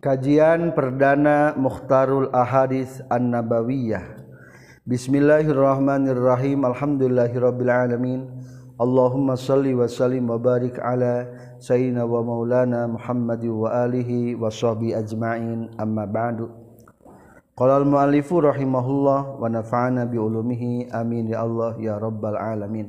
[0.00, 4.00] Kajian perdana Mukhtarul Ahadits An-Nabawiyah.
[4.88, 6.64] Bismillahirrahmanirrahim.
[6.64, 8.24] Alhamdulillahirabbil alamin.
[8.80, 11.28] Allahumma shalli wa sallim wa barik ala
[11.60, 15.68] sayyidina wa maulana Muhammad wa alihi wa sahbi ajma'in.
[15.76, 16.48] Amma ba'du.
[17.52, 20.16] Qala al-muallifu rahimahullah wa nafa'ana bi
[20.96, 22.88] amin ya Allah ya rabbal alamin.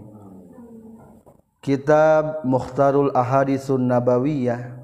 [1.60, 4.81] Kitab Mukhtarul Ahaditsun Nabawiyah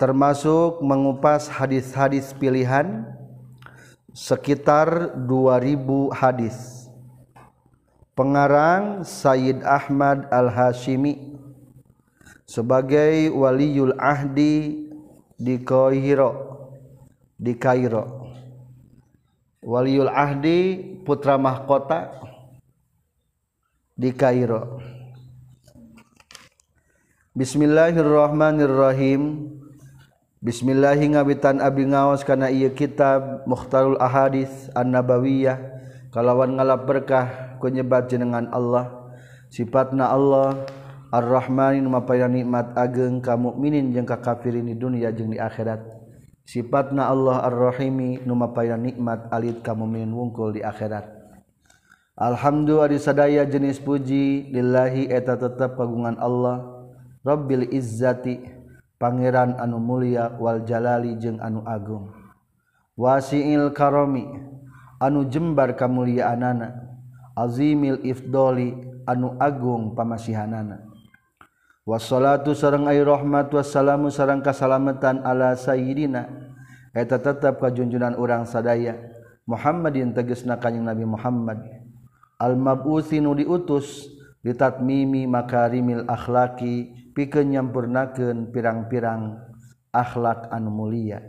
[0.00, 3.04] termasuk mengupas hadis-hadis pilihan
[4.16, 6.88] sekitar 2000 hadis.
[8.16, 11.36] Pengarang Sayyid Ahmad Al-Hashimi
[12.48, 14.88] sebagai waliul ahdi
[15.36, 16.32] di Kairo
[17.36, 18.32] di Kairo.
[19.60, 22.24] Waliul ahdi putra mahkota
[24.00, 24.80] di Kairo.
[27.36, 29.60] Bismillahirrahmanirrahim.
[30.40, 35.60] Bismillahi ngawitan abi ngaos kana ieu kitab Mukhtarul Ahadits An-Nabawiyah.
[36.08, 39.12] Kalawan ngalap berkah ku nyebat jenengan Allah.
[39.52, 40.64] Sifatna Allah
[41.12, 45.84] Ar-Rahman nu mapaya nikmat ageng ka mukminin jeung ka kafirin di dunia jeung di akhirat.
[46.48, 51.04] Sifatna Allah Ar-Rahimi nu mapaya nikmat alit ka mukminin wungkul di akhirat.
[52.16, 56.80] Alhamdulillah sadaya jenis puji lillahi eta tetep kagungan Allah.
[57.28, 58.59] Rabbil Izzati
[59.00, 62.12] Pangeran anu mulia wal jalali jeung anu agung.
[63.00, 64.28] Wasiil karomi
[65.00, 66.84] anu jembar kamuliaanana.
[67.32, 68.76] Azimil ifdoli
[69.08, 70.84] anu agung pamasihanana.
[71.88, 76.28] Wassalatu sareng ai rahmat wassalamu sareng kasalamatan ala sayyidina.
[76.92, 79.00] Eta tetap kajunjunan urang sadaya.
[79.48, 81.64] Muhammadin tegesna kanjing Nabi Muhammad.
[82.36, 84.12] Al mabusi nu diutus
[84.44, 89.38] ditatmimi makarimil akhlaki kenyampurnaken pirang-pirang
[89.90, 91.22] akhlak anu mulia.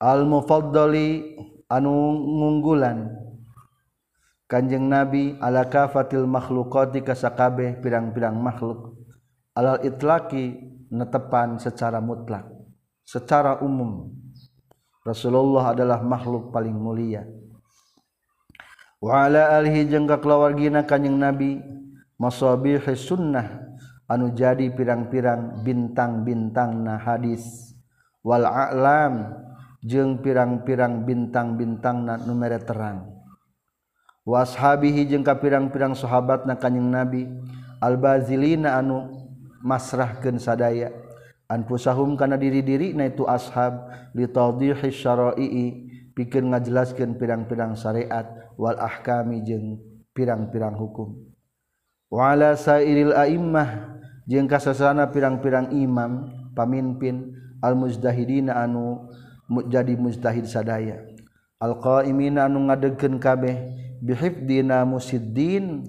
[0.00, 1.36] Al-mufaddoli
[1.68, 3.12] anu ngunggulan.
[4.46, 8.94] Kanjeng nabi ala kafatil makhlukati kasakabeh pirang-pirang makhluk.
[9.58, 10.54] Alal itlaki
[10.92, 12.46] netepan secara mutlak
[13.06, 14.10] secara umum.
[15.06, 17.22] Rasulullah adalah makhluk paling mulia.
[18.98, 21.62] Wa ala alihi jeung kakeluargina kanjeng nabi
[22.18, 23.65] masabihi sunnah
[24.06, 27.74] anu jadi pirang-pirang bintang-bintang na hadis.
[28.26, 29.34] Walam
[29.82, 33.06] jeung pirang-pirang bintang-bintang na numere terang.
[34.26, 37.30] Washabihi jengka pirang-pirang sahabat na kanyeng nabi.
[37.78, 39.06] Al bazilina anu
[39.62, 40.90] masrahkeun sadaya.
[41.46, 43.86] Anfusahum kana diri-diri na itu ashab
[44.18, 48.26] litawdihi syara'i pikir ngajelaskeun pirang-pirang syariat.
[48.58, 49.78] Wal ahkami jeung
[50.10, 51.14] pirang-pirang hukum.
[52.10, 53.95] Wala sairil a'immah
[54.26, 59.06] jeung kasasana pirang-pirang imam pamimpin al-muzdahidina anu
[59.70, 61.06] jadi mujtahid sadaya.
[61.62, 63.56] Al-qaimina anu ngadegkeun kabeh
[64.02, 65.86] bihifdina musiddin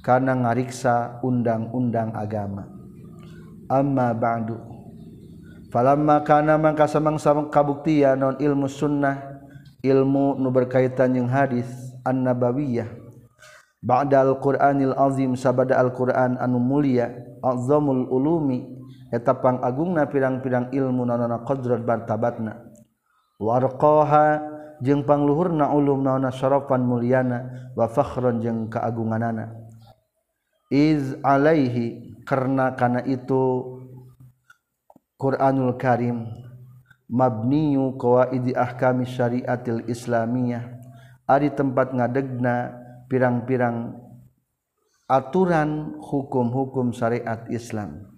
[0.00, 2.66] kana ngariksa undang-undang agama.
[3.68, 4.58] Amma ba'du.
[5.68, 9.42] Falamma kana mangka samangsa kabuktian non ilmu sunnah
[9.84, 11.68] ilmu nu berkaitan jeung hadis
[12.06, 13.03] an-nabawiyah.
[13.84, 17.12] Ba'dal Qur'anil azim sabada Al-Qur'an anu mulia
[17.44, 18.64] azamul ulumi
[19.12, 22.64] eta pangagungna pirang-pirang ilmu nanana qadrat bartabatna.
[23.36, 24.40] Warqaha
[24.80, 29.52] jeung pangluhurna ulum naonna syarafan mulyana wa fakhron jeung kaagunganana
[30.72, 33.74] iz alaihi karena kana itu
[35.14, 36.26] Qur'anul Karim
[37.06, 40.74] mabniyu qawaidi ahkami syariatil islamiyah
[41.30, 42.83] ari tempat ngadegna
[43.14, 43.94] pirang-pirang
[45.06, 48.10] aturan hukum-hukum syariat Islam.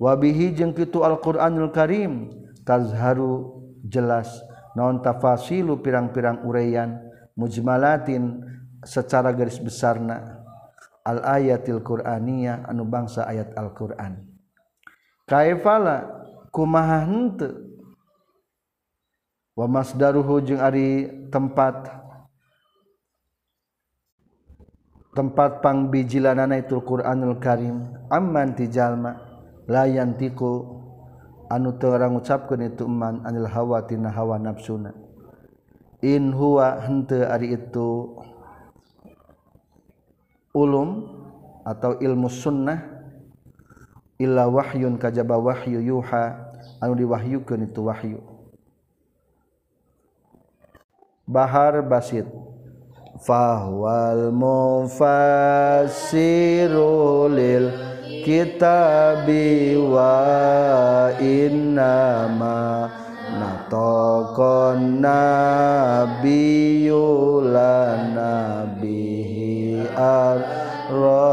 [0.00, 2.32] Wabihi jeung kitu Alquranul Karim
[2.64, 4.32] tazharu jelas
[4.72, 6.96] non tafasilu pirang-pirang uraian
[7.36, 8.40] mujmalatin
[8.80, 10.40] secara garis besarna
[11.04, 14.26] al ayatil Quraniyah anu bangsa ayat Al Quran
[15.28, 16.08] kaifala
[16.48, 17.68] kumaha henteu?
[19.52, 22.01] Wa masdaruhu jeung ari tempat
[25.12, 27.84] tempatpang bijilanana itu Quranul Karim.
[28.08, 29.16] Aman tijallma
[29.68, 30.82] layantiku
[31.52, 34.96] anu terang ucapkan ituman anil hawatina hawa nafsuna.
[36.02, 38.18] In huwa hente ari itu
[40.50, 41.06] ulum
[41.62, 42.80] atau ilmu sunnah
[44.18, 46.50] illa wahyun kajaba wahyu yuha
[46.82, 48.18] anu diwahyukeun itu wahyu.
[51.22, 52.26] Bahar basit.
[53.22, 55.30] fahwal mufassiru
[57.30, 57.70] lil
[58.26, 62.90] kitabi wa innama
[63.38, 66.98] nataqon nabiyyu
[67.46, 69.06] lanabihi
[69.94, 71.30] arabihi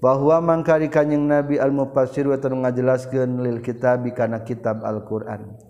[0.00, 5.67] bahwa mangkari kanjing nabi al mufassir wa ngajelaskeun lil kitabi kana kitab Al-Qur'an.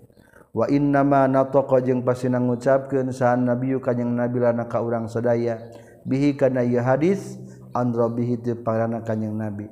[0.58, 5.62] wa innama nataqa jeung pasinang ngucapkeun sahan nabiyyu kanjing nabi lana ka urang sadaya.
[6.02, 7.38] Bihi kana ieu hadis
[7.70, 9.70] an rabbihi teu parana kanjing nabi.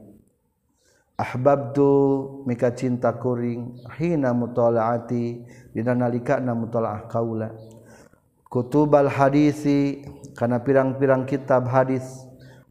[1.18, 1.88] Ahbabtu
[2.46, 5.42] mika cinta kuring hina mutalaati
[5.74, 7.50] dina nalika na mutalaah kaula.
[8.46, 10.06] Kutubal hadisi
[10.38, 12.04] kana pirang-pirang kitab hadis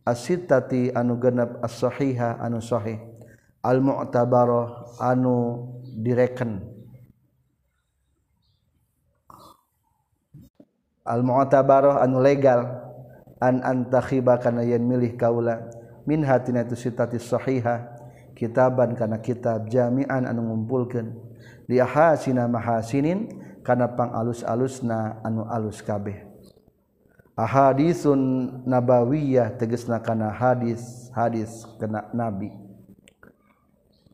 [0.08, 3.02] asitati anu genep as-sahihah anu sahih.
[3.66, 5.68] Al-mu'tabarah anu
[6.00, 6.75] direken.
[11.06, 12.66] Al-mu'tabarah anu legal
[13.38, 15.70] an antakhiba kana yen milih kaula
[16.10, 17.94] min hatina itu sitati sahihah
[18.34, 21.14] kitaban kana kitab jami'an anu ngumpulkeun
[21.70, 23.30] li ahasina mahasinin
[23.66, 26.26] kana pang alus-alusna anu alus kabeh.
[27.36, 32.54] Ahadisun nabawiyah tegesna kana hadis hadis kena nabi.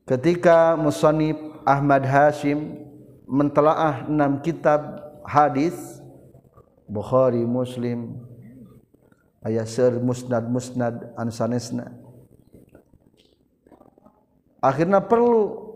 [0.09, 2.81] Ketika musannif Ahmad Hashim
[3.29, 4.81] mentelaah enam kitab
[5.21, 6.00] hadis
[6.91, 8.19] Bukhari Muslim
[9.39, 11.95] aya ser musnad musnad ansanesna.
[14.59, 15.71] Akhirnya perlu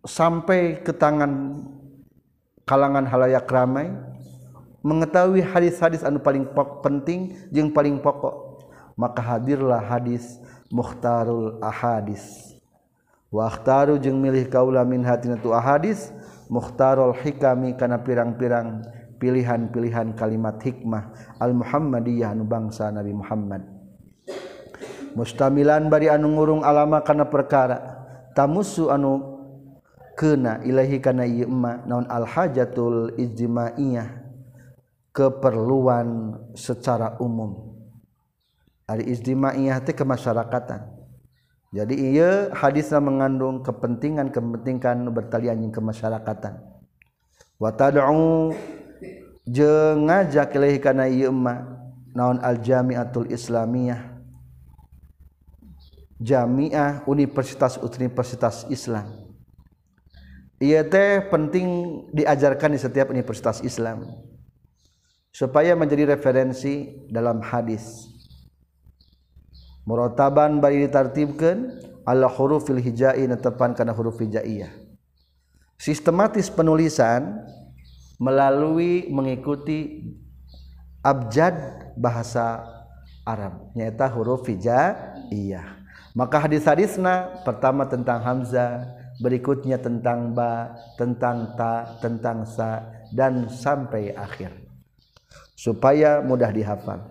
[0.00, 1.60] sampai ke tangan
[2.64, 3.92] kalangan halayak ramai
[4.80, 6.48] mengetahui hadis-hadis anu paling
[6.80, 8.64] penting jeung paling pokok.
[8.96, 10.40] Maka hadirlah hadis
[10.72, 12.56] mukhtarul ahadis.
[13.28, 16.08] Waktaru jeung milih kaula min hatinatu ahadis
[16.48, 18.95] mukhtarul hikami kana pirang-pirang.
[19.16, 23.64] pilihan-pilihan kalimat hikmah al-muhammadiyah anu bangsa Nabi Muhammad.
[25.16, 27.80] Mustamilan bari anu ngurung alama kana perkara
[28.36, 29.40] tamusu anu
[30.12, 34.24] kena ilahi kana ieu emma naon al-hajatul ijmaiyah
[35.16, 37.72] keperluan secara umum.
[38.84, 40.92] Ari ijmaiyah teh kemasyarakatan.
[41.74, 46.60] Jadi ia hadisnya mengandung kepentingan-kepentingan bertalian yang kemasyarakatan.
[47.56, 48.52] Wa tad'u
[49.46, 51.62] jeung ngajak ilaihi kana ieu mah
[52.12, 54.18] naon al jami'atul islamiyah.
[56.16, 59.04] Jamiah universitas universitas Islam.
[60.56, 61.68] Iya teh penting
[62.16, 64.08] diajarkan di setiap universitas Islam
[65.28, 68.08] supaya menjadi referensi dalam hadis.
[69.84, 74.72] Murataban bari ditartibkeun ala hurufil hijai netepan kana huruf hijaiyah.
[75.76, 77.44] Sistematis penulisan
[78.16, 80.08] melalui mengikuti
[81.04, 81.54] abjad
[81.96, 82.64] bahasa
[83.26, 85.76] Arab nyata huruf hijaiyah
[86.16, 88.88] maka hadis-hadisna pertama tentang hamzah
[89.20, 94.48] berikutnya tentang ba tentang ta tentang sa dan sampai akhir.
[95.52, 97.04] Supaya mudah dihafal.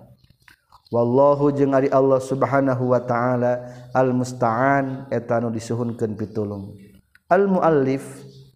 [0.90, 3.62] Wallahu jeung ari Allah subhanahu wa ta'ala
[3.94, 6.78] al musta'an etanu disuhunkeun pitulung.
[7.30, 8.06] Al muallif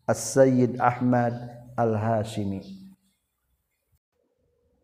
[0.06, 1.34] as-sayyid Ahmad
[1.80, 2.80] al Hashimi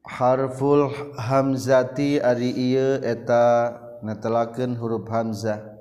[0.05, 3.73] harful hamzati ari ieu eta
[4.05, 5.73] ngatelakeun huruf hamzah.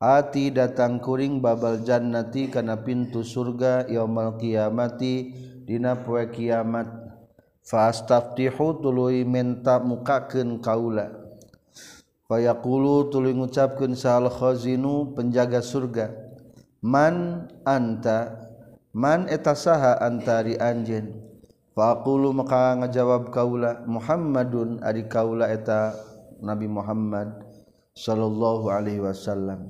[0.00, 5.30] Ati datang kuring babal jannati kana pintu surga yaumul kiamati
[5.68, 6.88] dina poe kiamat.
[7.60, 11.12] Fastaftihu tuluy minta mukakeun kaula.
[12.26, 16.08] Fayaqulu tuluy ngucapkeun sal khazinu penjaga surga.
[16.80, 18.49] Man anta
[18.90, 21.14] man eta saha antari anjen
[21.78, 25.94] faqulu maka ngajawab kaula Muhammadun ari kaula eta
[26.40, 27.50] Nabi Muhammad
[27.94, 29.68] sallallahu alaihi wasallam.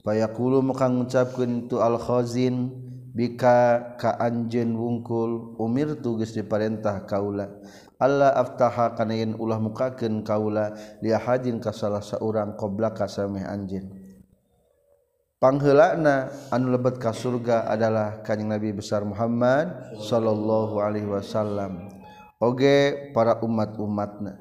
[0.00, 2.72] Fayaqulu maka ngucapkeun tu al-khazin
[3.12, 7.52] bika ka anjeun wungkul umir tu geus diparentah kaula.
[8.00, 10.72] Allah aftaha kana yen ulah mukakeun kaula
[11.04, 13.99] li hajin ka salah saurang qabla ka sameh anjeun.
[15.40, 21.88] panghilana anu lebet ka surga adalah kanjeng Nabi besar Muhammad Shallallahu Alaihi Wasallam.
[22.36, 24.36] Oge para umat-umatna.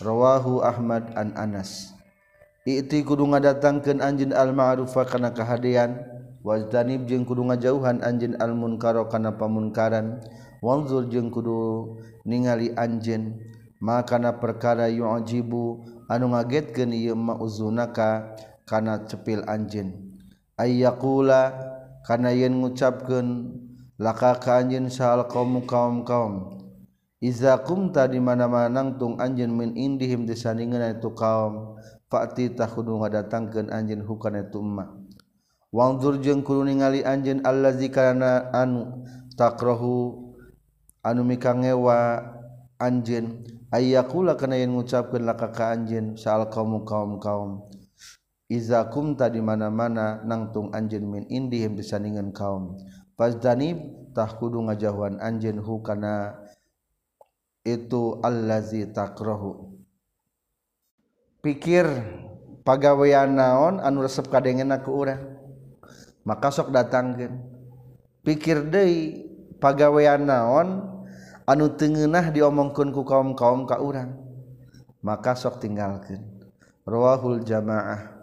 [0.00, 1.92] Rawahu Ahmad an Anas.
[2.64, 6.00] Iti kudu ngadatangkeun anjeun al-ma'rufa kana kahadean
[6.40, 10.24] wajdanib jeung kudu ngajauhan anjeun al-munkara kana pamunkaran.
[10.64, 13.40] Wanzur jeung kudu ningali anjeun
[13.82, 18.36] makana perkara yu'jibu anu ngagetkeun ieu ma uzunaka
[18.68, 20.12] kana cepil anjin
[20.58, 21.54] ayakula
[22.06, 23.58] kana yen ngucapkeun
[24.02, 26.34] laka ka anjeun sahal kaum kaum kaum.
[27.22, 31.78] Iza qumta di mana-mana nangtung anjeun min indihim disandingan itu kaum
[32.10, 34.90] fa'ti tahudu ngadatangkeun anjeun hukana itu umma
[35.70, 39.06] wangzur jeung kudu ningali anjeun allazi kana anu
[39.38, 40.34] takrahu
[41.06, 41.98] anu mikangewa ngewa
[42.82, 47.50] anjeun ayakula kana yen ngucapkeun laka ka anjeun sahal qaum kaum kaum, kaum.
[48.52, 48.84] iza
[49.16, 52.76] tadi mana-mana nangtung anjen min indihim disandingan kaum.
[53.16, 53.80] Fazdanib
[54.12, 56.36] tah kudu ngajahuan anjeun hu kana
[57.64, 59.72] itu allazi takrahu.
[61.40, 61.88] Pikir
[62.62, 65.40] pagawean naon anu resep kadengenna ku urang?
[66.22, 67.34] Maka sok datangkeun.
[68.22, 69.26] Pikir deui
[69.58, 70.86] pagawean naon
[71.48, 74.14] anu tengenah diomongkeun ku kaum-kaum ka urang?
[75.02, 76.22] Maka sok tinggalkeun.
[76.86, 78.21] Rawahul jamaah.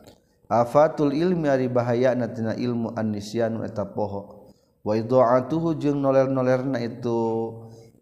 [0.49, 4.49] afatul ilmi ari bahaya natina ilmu anisianu eta poho.
[4.81, 7.17] Wa idaatuhu jeung noler-nolerna itu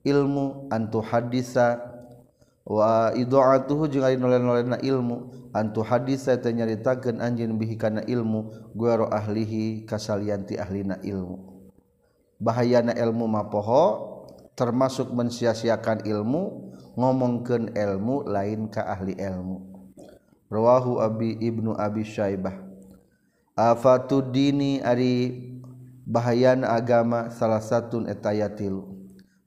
[0.08, 1.84] ilmu antu hadisa
[2.64, 9.12] wa idaatuhu jeung ari noler-nolerna ilmu antu hadisa eta nyaritakeun anjeun bihi kana ilmu guero
[9.12, 11.44] ahlihi kasalianti ahlina ilmu.
[12.40, 13.84] Bahayana ilmu mah poho
[14.54, 19.77] termasuk mensia-siakan ilmu ngomongkeun ilmu lain ka ahli ilmu.
[20.48, 22.56] rawahu Abi Ibnu Abi Syaibah.
[23.58, 25.34] Afatud dini ari
[26.06, 28.86] bahayan agama salah satu etaya tilu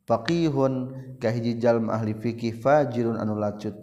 [0.02, 0.90] faqihun
[1.22, 3.76] kahiji jalma ahli fikih fajirun anu lacut.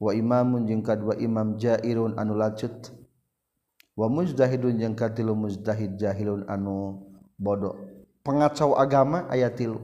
[0.00, 2.92] Wa imamun jeung kadua imam jairun anu lacut.
[3.96, 7.04] Wa mujtahidun jeung katilu mujtahid jahilun anu
[7.36, 7.76] bodoh
[8.24, 9.80] pengacau agama ayat tilu.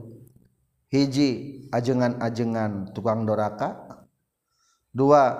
[0.89, 3.77] Hiji ajengan-ajengan tukang doraka.
[4.95, 5.37] Dua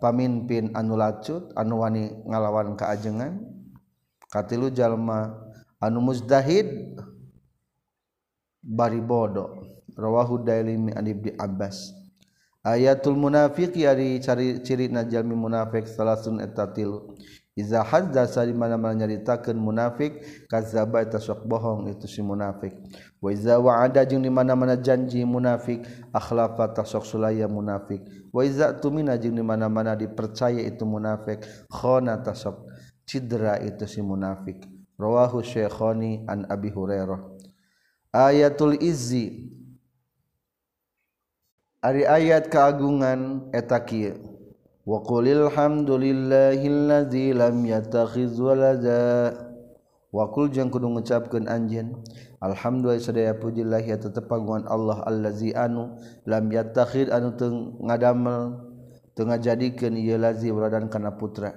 [0.00, 3.42] pamimpin anu lacut anu wani ngalawan keajengan
[4.32, 5.34] katilu jalma
[5.82, 6.96] anu muzdahid
[8.62, 9.64] bari bodo.
[9.98, 11.90] Rawahu dailimi an ibni abbas.
[12.62, 17.18] Ayatul munafiq ari cari ciri najalmi munafik salasun eta tilu.
[17.58, 22.70] Iza haddasa di mana-mana nyaritakeun munafik kazzaba eta sok bohong itu si munafik
[23.18, 25.82] wa iza wa'ada jeung di mana-mana janji munafik
[26.14, 27.98] akhlafa tasok sulaya munafik
[28.32, 32.64] waiza tumina jeung di mana-mana dipercaya itu munafik khona tasab
[33.08, 34.68] cidra itu si munafik.
[35.00, 37.22] Rawahu syekhani an abi hurairah.
[38.12, 39.48] Ayatul izzi.
[41.80, 44.18] Ari ayat keagungan eta kieu.
[44.82, 49.47] Wa qulil hamdulillahilladzi lam yattakhidz walada.
[50.14, 51.92] wakul jang kudu ngucapkan anjin
[52.38, 58.62] Alhamdulillah sedaya pujilah ya tetep pangguan Allah allazi anu lam yattakhir anu teng ngadamel
[59.18, 61.50] tengah jadikan ieu lazi waladan kana putra.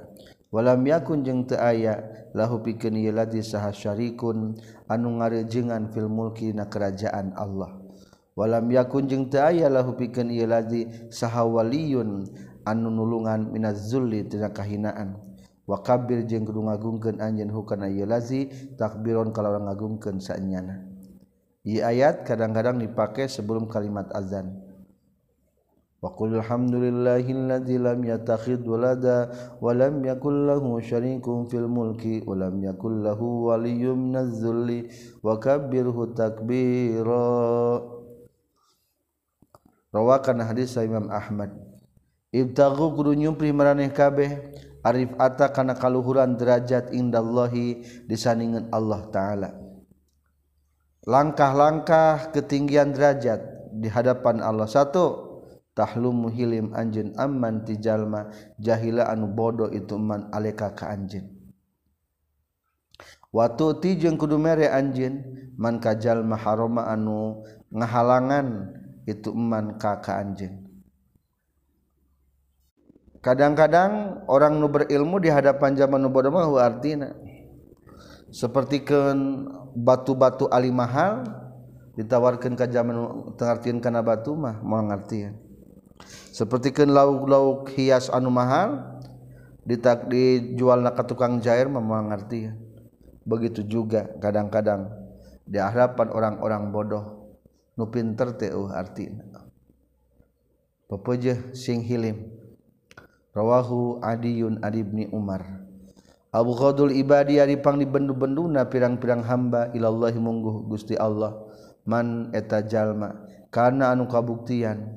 [0.50, 2.02] Walam yakun jeung teu aya
[2.34, 4.58] lahu pikeun ieu lazi saha syarikun
[4.90, 7.78] anu ngarejengan fil mulki na kerajaan Allah.
[8.34, 12.26] Walam yakun jeung teu aya lahu pikeun ieu lazi saha waliyun
[12.66, 15.31] anu nulungan minaz zulli tina kahinaan.
[15.70, 20.88] wakabir jeung kudu ngagungkeun anjeun hukana ieu lazi takbiron kalau ngagungkeun saenyana.
[21.62, 24.58] Ieu ayat kadang-kadang dipakai sebelum kalimat azan.
[26.02, 29.30] Wa qul alhamdulillahilladzi lam yattakhidh walada
[29.62, 34.90] wa lam yakul lahu syarikun fil mulki wa lam yakul lahu waliyyun minadh-dhulli
[35.22, 37.86] wa kabbirhu takbira.
[39.94, 41.54] Rawakan hadis Imam Ahmad.
[42.34, 44.42] Ibtaghu kudu nyumpri maraneh kabeh.
[44.82, 49.50] Arif ata kana kaluhuran derajat indallahi disandingan Allah taala.
[51.06, 53.42] Langkah-langkah ketinggian derajat
[53.74, 55.32] di hadapan Allah satu
[55.78, 61.30] tahlumu hilim anjeun amman tijalma jahila anu bodoh itu man aleka ka anjeun.
[63.32, 65.24] Watu ti jeung kudu mere anjeun
[65.58, 68.76] man kajal maharoma anu ngahalangan
[69.08, 70.61] itu eman ka ka anjeun.
[73.22, 77.14] kadang-kadang orang nu berilmu di hadapan zaman nubodo mah artinya.
[78.32, 79.00] Seperti ke
[79.76, 81.24] batu-batu ali mahal
[81.96, 82.96] ditawarkan ke zaman
[83.36, 85.36] tengartian karena batu mah mau ngertian
[86.32, 89.00] seperti ke lauk-lauk hias anu mahal
[89.68, 92.56] ditak dijual ke tukang jair mah mau ngertian
[93.28, 94.88] begitu juga kadang-kadang
[95.46, 97.06] di hadapan orang-orang bodoh
[97.76, 99.26] nu pinter teh artinya.
[100.88, 102.41] Pepeujeuh sing hilim.
[103.32, 105.44] rawahu adiyun adibni Umar.
[106.32, 111.36] Abu Khadul ibadi aripang di bendu-benduna pirang-pirang hamba ilallahi mungguh Gusti Allah.
[111.84, 114.96] Man eta jalma kana anu kabuktian?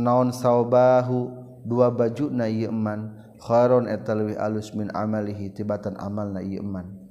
[0.00, 1.28] Naon saubahu
[1.68, 7.08] dua baju na ieu man kharon eta leuwih alus min amalihi tibatan amalna ieu man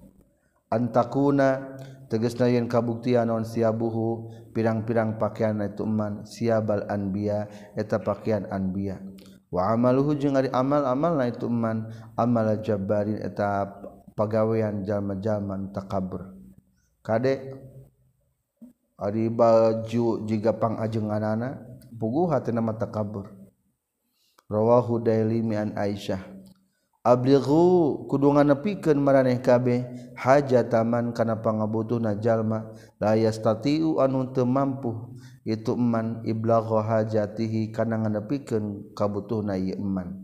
[0.74, 1.78] antakuna
[2.10, 9.00] tegesna yen kabuktian naon siabuhu pirang-pirang pakaian itu man siabal anbiya eta pakaian anbiya.
[9.50, 11.90] wa amaluhu jeung ari amal-amal na itu man.
[12.14, 13.66] Amal jabarin eta
[14.14, 16.32] pagawean jalma-jalma takabur.
[17.02, 17.58] Kade
[19.02, 21.58] ari baju jiga pangajenganana
[21.98, 23.34] puguh hati nama takabur.
[24.48, 26.37] Rawahu dailimi an aisyah.
[27.08, 32.68] Ablighu kudungan nepikeun maraneh kabeh hajataman kana pangabutuhna jalma
[33.00, 35.16] la yastatiu anu teu mampu
[35.48, 40.20] itu eman iblagha hajatihi kana nganepikeun kabutuhna ieu eman.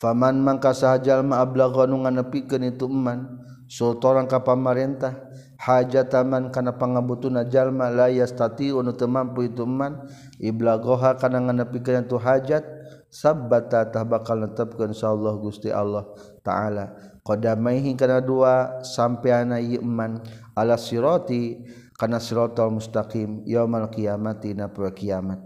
[0.00, 5.20] Faman mangka sajalma ablagha nu nganepikeun itu eman sultan ka pamarentah
[5.60, 10.00] hajataman kana pangabutuhna jalma la yastatiu anu teu mampu itu eman
[10.40, 12.79] iblagha kana nganepikeun itu hajat
[13.10, 16.06] sabbatatah bakal netapkan insyaallah Gusti Allah
[16.46, 16.94] taala.
[17.26, 20.22] Qadamaihi kana dua sampeana iman
[20.56, 21.60] ala sirati
[21.98, 25.42] kana siratal mustaqim yaumul qiyamati na kiamat.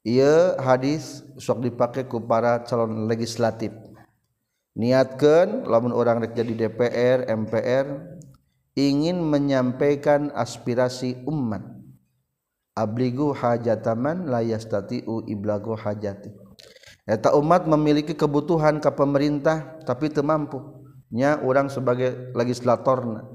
[0.00, 3.70] Ieu hadis sok dipake ku para calon legislatif.
[4.72, 7.86] Niatkan lamun orang rek jadi DPR MPR
[8.80, 11.60] ingin menyampaikan aspirasi umat.
[12.72, 16.39] Abligu hajataman la yastati'u iblagu hajati
[17.10, 23.26] Eta umat memiliki kebutuhan ke pemerintah tapi temampunya orang sebagai legislatorna.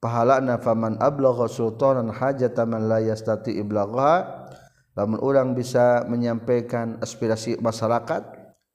[0.00, 4.48] Pahala nafaman ablagha sultanan hajataman la yastati iblagha.
[4.96, 8.24] Namun orang bisa menyampaikan aspirasi masyarakat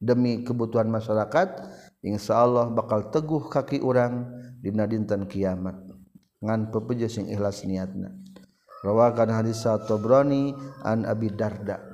[0.01, 1.61] demi kebutuhan masyarakat
[2.05, 4.25] insya Allah bakal teguh kaki orang
[4.61, 5.77] dina dinten kiamat.
[6.45, 8.13] Ngan pepeje sing ikhlas niatna.
[8.85, 10.53] Rawakan hadis Tabrani
[10.85, 11.86] an Abi Darda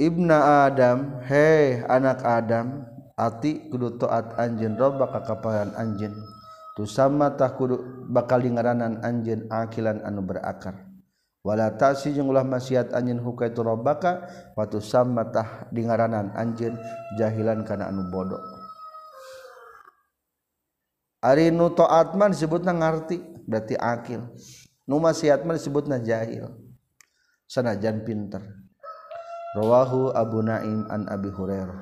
[0.00, 2.88] Ibna Adam he anak Adam
[3.20, 6.16] ati kudu taat anjeun robba ka kapalan anjeun.
[6.72, 10.88] Tu sama tah kudu bakal ngaranan anjeun akilan anu berakar.
[11.44, 14.24] Wala tasi jeung ulah maksiat anjeun hukai tu robbaka
[14.56, 16.80] wa tu sama tah dingaranan anjeun
[17.20, 18.40] jahilan kana anu bodoh
[21.20, 24.32] Ari nu taat man disebutna ngarti berarti akil.
[24.88, 26.48] Nu maksiat man disebutna jahil.
[27.44, 28.59] Sanajan pinter
[29.50, 31.74] Rawahu Abu Naim an Abi Hurairah.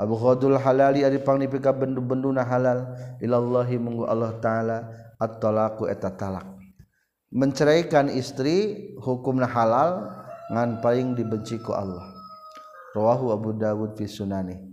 [0.00, 2.92] Abu Khadul halali ari pangnipika bendu-benduna halal
[3.24, 4.78] ilallahi munggu Allah taala
[5.16, 6.44] at-talaqu eta talak.
[7.32, 10.12] Menceraikan istri hukumna halal
[10.52, 12.04] ngan paling dibenci ku Allah.
[12.96, 14.69] Rawahu Abu Dawud fi sunani.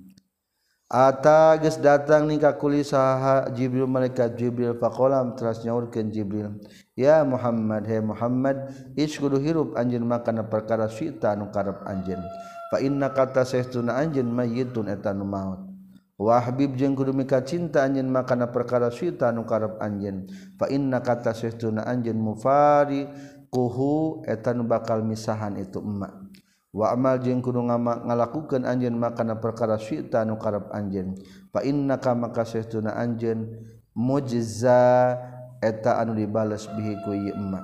[0.88, 6.64] Ata geus datang nikah kuli saha Jibril malaikat Jibril faqalam teras nyaurkeun Jibril
[6.96, 12.24] Ya Muhammad he Muhammad iskudu hirup anjeun makana perkara sita anu karep anjeun.
[12.72, 15.68] Fa inna kata saestuna anjeun mayyitun eta nu maut.
[16.16, 20.32] Wa habib jeung kudu mika cinta anjeun makana perkara sita anu karep anjeun.
[20.56, 23.12] Fa inna kata saestuna anjeun mufari
[23.52, 26.27] kuhu eta nu bakal misahan itu emak.
[26.76, 31.16] wa amal jeung kudu ngalakukeun anjeun makana perkara syita nu karep anjeun.
[31.52, 33.48] Fa innaka maka saestuna anjeun
[33.96, 35.16] mujza
[35.64, 37.64] eta anu dibales bihi ku ieu emma.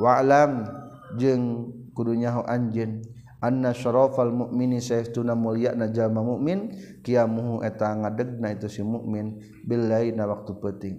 [0.00, 0.66] Wa alam
[1.18, 3.02] jeung kudu nyaho anjeun
[3.40, 10.28] anna syarafal mukmini saestuna mulyana jalma mukmin qiyamuhu eta ngadegna itu si mukmin billahi na
[10.28, 10.96] waktu penting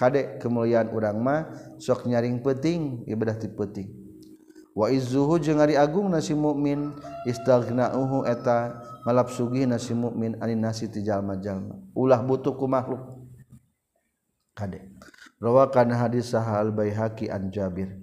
[0.00, 3.92] kadek kemuliaan urang mah sok nyaring penting ibadah ti penting
[4.72, 6.96] wazuhu jeung hari Agung nasi mukmin
[7.28, 13.22] istaghnauhu eta malap sugih nasi mukmin anin nasi tijalma-jalma ulah butuh ku makhluk.
[14.52, 14.92] Kade.
[15.42, 17.98] Rawakan hadis sahal baihaqi an jabir.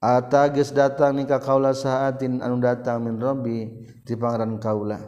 [0.00, 3.68] Ata geus datang nikah kaula saatin anu datang min Rabbi
[4.04, 4.98] ti pangaran kaula.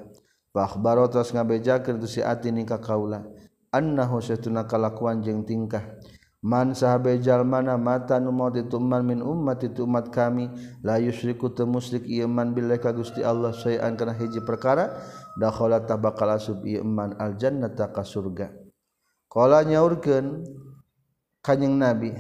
[0.53, 3.25] Fa akhbaro tos ngabejakeun tu si ati nikah kaula
[3.73, 5.83] annahu satuna kalakuan jeung tingkah.
[6.43, 10.51] Man sahabjal mana mata nu mau dituman min umat itu umat kami.
[10.83, 14.91] La yusriku teu musyrik ieu man billahi ka Gusti Allah sayan kana hiji perkara
[15.39, 18.51] dakhala tabakal asub iman man al jannata ka surga.
[19.31, 20.43] Qala nyaurkeun
[21.47, 22.11] kanjing nabi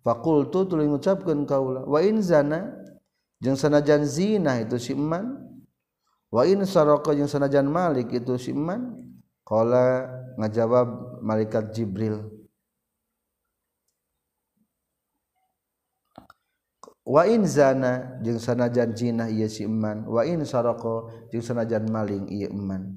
[0.00, 2.72] faqultu tuluy ngucapkeun kaula wa in zana
[3.44, 5.44] jeung sanajan zina itu si iman
[6.32, 8.96] wa in saraka jeung sanajan malik itu si iman
[9.44, 10.08] qala
[10.40, 12.37] ngajawab malaikat jibril
[17.08, 22.92] wainzana jeung sanajan zina Jinah ia siman wain saroko jeung sanajan maling ieu Iman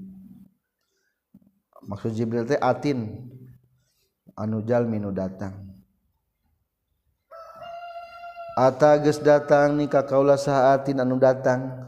[1.88, 3.32] maksud Jibril teh atin
[4.36, 5.54] anu jalmi nu datang.
[8.58, 11.80] Ata geus datang ni ka kaula saatin anu datang.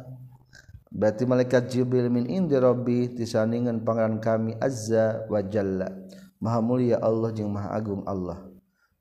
[0.93, 5.89] Berarti malaikat Jibril min indi Rabbi tisaningan pangeran kami azza wa jalla.
[6.37, 8.45] Maha mulia Allah jeung maha agung Allah.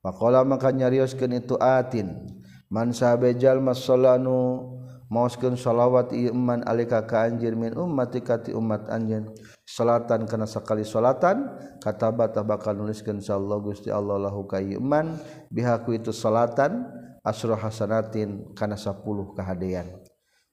[0.03, 2.27] Maqala maka nyarioskeun itu atin.
[2.73, 4.73] mansabejal masnu
[5.13, 9.29] mauskeun shalawat iman alika ka anjir min ummatikati umat anjeun.
[9.61, 15.13] Salatan kana sakali salatan kata bata bakal nuliskeun Insyaallah gusti Allah lahu ka iman
[15.53, 16.89] bihaku itu salatan
[17.21, 19.05] asra hasanatin kana 10
[19.37, 19.87] kahadean.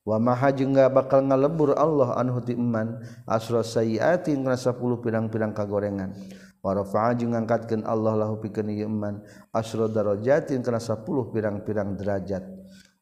[0.05, 6.13] Wa maha jeung bakal ngalebur Allah anhu ti iman asra sayiatin kana 10 pirang-pirang kagorengan.
[6.61, 9.21] warafa'a jeung ngangkatkeun Allah lahu pikeun ieu iman
[9.53, 12.45] asra darajatin kana 10 pirang-pirang derajat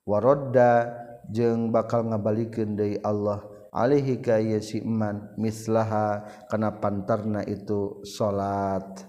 [0.07, 0.94] waradda
[1.31, 3.44] jeung bakal ngabalikeun deui Allah
[3.75, 9.09] alaihi ka si iman mislaha kana pantarna itu salat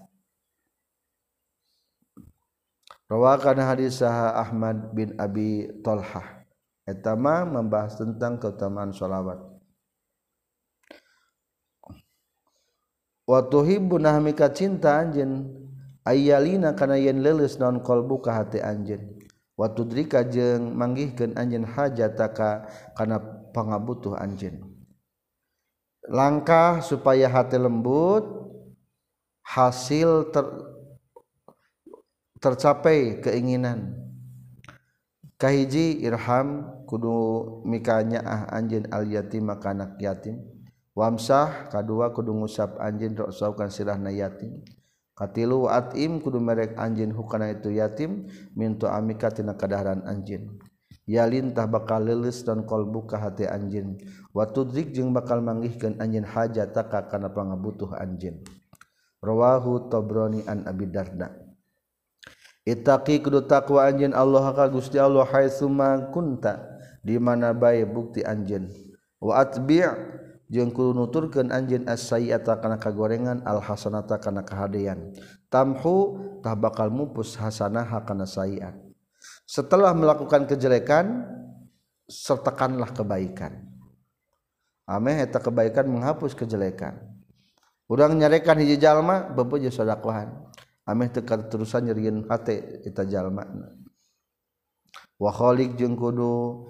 [3.10, 6.46] Rawakan hadis saha Ahmad bin Abi Talhah.
[6.86, 9.49] Etama membahas tentang keutamaan sholawat.
[13.30, 15.54] Watuhibbunahmika cinta anjen
[16.02, 19.22] ayalina kana yen lelis non kolbu ka hati anjen
[19.54, 22.66] watudrika jeung manggihkeun anjen hajataka
[22.98, 23.22] kana
[23.54, 24.66] pangabutuh anjen
[26.10, 28.26] langkah supaya hati lembut
[29.46, 30.46] hasil ter,
[32.42, 33.98] tercapai keinginan.
[35.40, 40.44] Kahiji irham kudu mikanya ah anjen al yatim makanak yatim.
[41.00, 44.60] wamsah kadua kudu ngusap anjin roksaukan sirah na yatim.
[45.16, 50.60] Katilu wa atim kudu merek anjin hukana itu yatim mintu amika tina kadaharan anjin
[51.04, 54.00] ya lintah bakal lelis dan kolbuka hati anjin
[54.32, 58.40] wa tudrik jeung bakal manggihkeun anjin hajataka kana pangabutuh anjin
[59.20, 61.36] rawahu tabrani an abi darda.
[62.64, 66.64] Ittaqi kudu takwa anjin Allah ka Gusti Allah haitsuma kunta
[67.04, 68.72] di mana bae bukti anjin
[69.20, 69.84] wa atbi'
[70.50, 75.14] jengkulu nuturkan anjin asaiata karena kagorengan al hasanata kana kahadean.
[75.50, 78.90] Tamhu tah bakal mupus hasanah karena sayiat
[79.50, 81.26] setelah melakukan kejelekan
[82.06, 83.66] sertakanlah kebaikan.
[84.90, 86.98] Ameh eta kebaikan menghapus kejelekan.
[87.90, 90.30] Urang nyarekan hiji jalma bebeje sedekah
[90.86, 93.46] ameh teu terusan nyerieun hate eta jalma.
[95.18, 96.70] Wa khaliq jeung kudu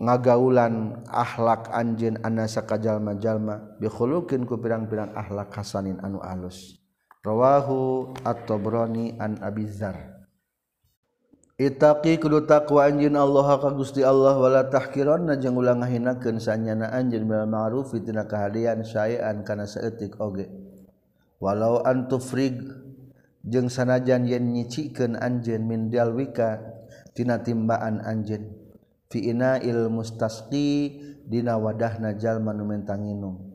[0.00, 6.80] ngagaulan akhlak anjin anasa kajalma-jalma bikhulukin ku pirang-pirang akhlak hasanin anu alus.
[7.20, 10.20] Rohahu atau broni an abizar
[11.60, 17.28] itaqi kudu takwa anjin Allah ka Gusti Allah wala tahqironna jeung ulah ngahinakeun sanyana anjin
[17.28, 20.48] bil ma'ruf tina kahadian syai'an kana saeutik oge.
[21.36, 22.56] Walau antufrig
[23.44, 26.64] jeung sanajan yen nyicikeun anjeun min dalwika
[27.12, 28.59] tina timbaan anjeun.
[29.10, 33.50] fiina il mustasqi dina wadah najal manumentanginum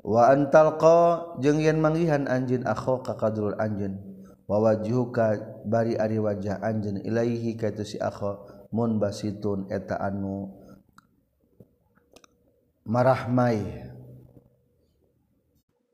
[0.00, 4.00] wa antalqa jeung yen manggihan anjeun akho ka kadrul anjeun.
[4.50, 10.50] Wa wajhuka bari ari wajah anjeun ilaihi ka si akho mun basitun eta anu
[12.82, 13.86] marahmai.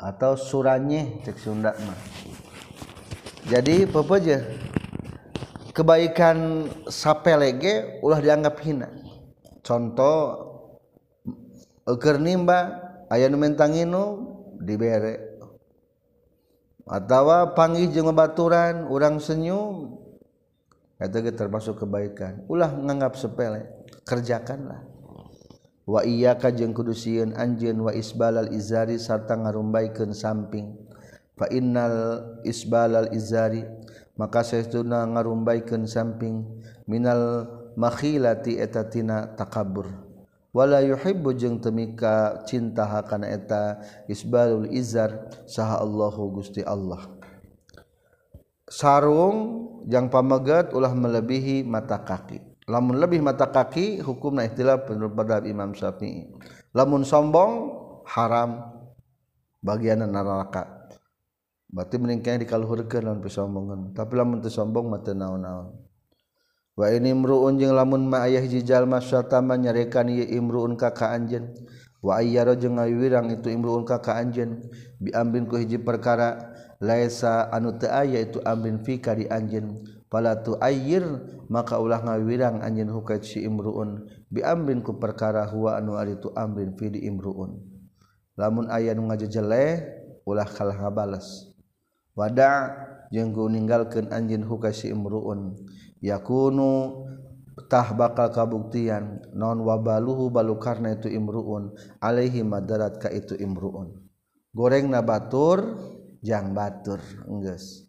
[0.01, 2.01] Atau suranye cek Sunda mah.
[3.49, 4.41] Jadi pepeje
[5.77, 8.89] kebaikan sapelege ulah dianggap hina.
[9.61, 10.17] Contoh
[11.85, 12.81] eker nimba
[13.13, 13.77] ayah nu mentang
[14.65, 15.37] dibere.
[16.89, 20.01] Atau panggih jeung baturan orang senyum
[20.97, 22.49] eta ge termasuk kebaikan.
[22.49, 23.69] Ulah nganggap sepele
[24.09, 24.81] kerjakanlah.
[25.87, 30.79] Wa iyyaka jeung kudu sieun anjeun wa isbalal izari sarta ngarumbaikeun samping.
[31.37, 33.61] Fa innal isbalal izari
[34.17, 36.45] maka Syekhuna ngarumbaikan samping
[36.89, 39.87] minal makhilati etatina takabur.
[40.57, 43.77] Wala yuhibbu jeung temika cinta kana eta
[44.09, 47.13] isbalul izar saha Allahu Gusti Allah.
[48.65, 49.37] Sarung
[49.87, 52.41] yang pamegat ulah melebihi mata kaki.
[52.67, 56.27] Lamun lebih mata kaki hukumna ikhtilaf menurut madhab Imam Syafi'i.
[56.75, 57.53] Lamun sombong
[58.11, 58.75] haram.
[59.63, 60.76] Bagian neraka.
[61.67, 65.75] berarti meningkah dikaluhurkan lawan pesombongan tapi lamun tersombong mata naon-naon.
[66.77, 71.09] Wa ini imruun jeung lamun ma ayah hiji jalma syatama nyarekan ieu imruun ka ka
[71.17, 71.57] anjeun
[72.05, 74.61] wa ayyara jeung ngawiwirang itu imruun ka ka anjeun
[75.01, 76.53] bi ambin ku hiji perkara
[76.85, 79.81] laisa anu teu aya itu ambin fi ka di anjeun
[80.13, 81.01] pala tu ayyir
[81.49, 84.05] maka ulah ngawiwirang anjeun hukat si imruun.
[84.29, 87.57] Bi ambin ku perkara huwa anu ari tu ambin fi di imruun.
[88.37, 89.81] Lamun aya nu ngajejeleh
[90.29, 91.56] ulah kalah ngabales
[92.17, 92.73] wada
[93.13, 95.55] jenggu meninggalkan anjin hukasi imruun.
[96.01, 104.01] Yakunutah bakal kabuktian non wabaluhu balu karena itu imruun Alaihi madarat ka itu imruun.
[104.57, 105.77] Goreng na batur
[106.25, 106.99] jang batur
[107.29, 107.85] enggeus.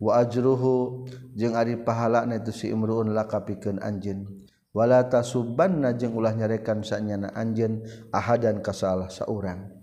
[0.00, 1.04] Wa ajruhu
[1.36, 4.26] jeung ari pahala na itu si imruun laka pikeun anjeun.
[4.70, 7.82] Wala tasubanna jeung ulah nyarekan sanyana anjeun
[8.14, 9.79] ahadan kasalah saurang.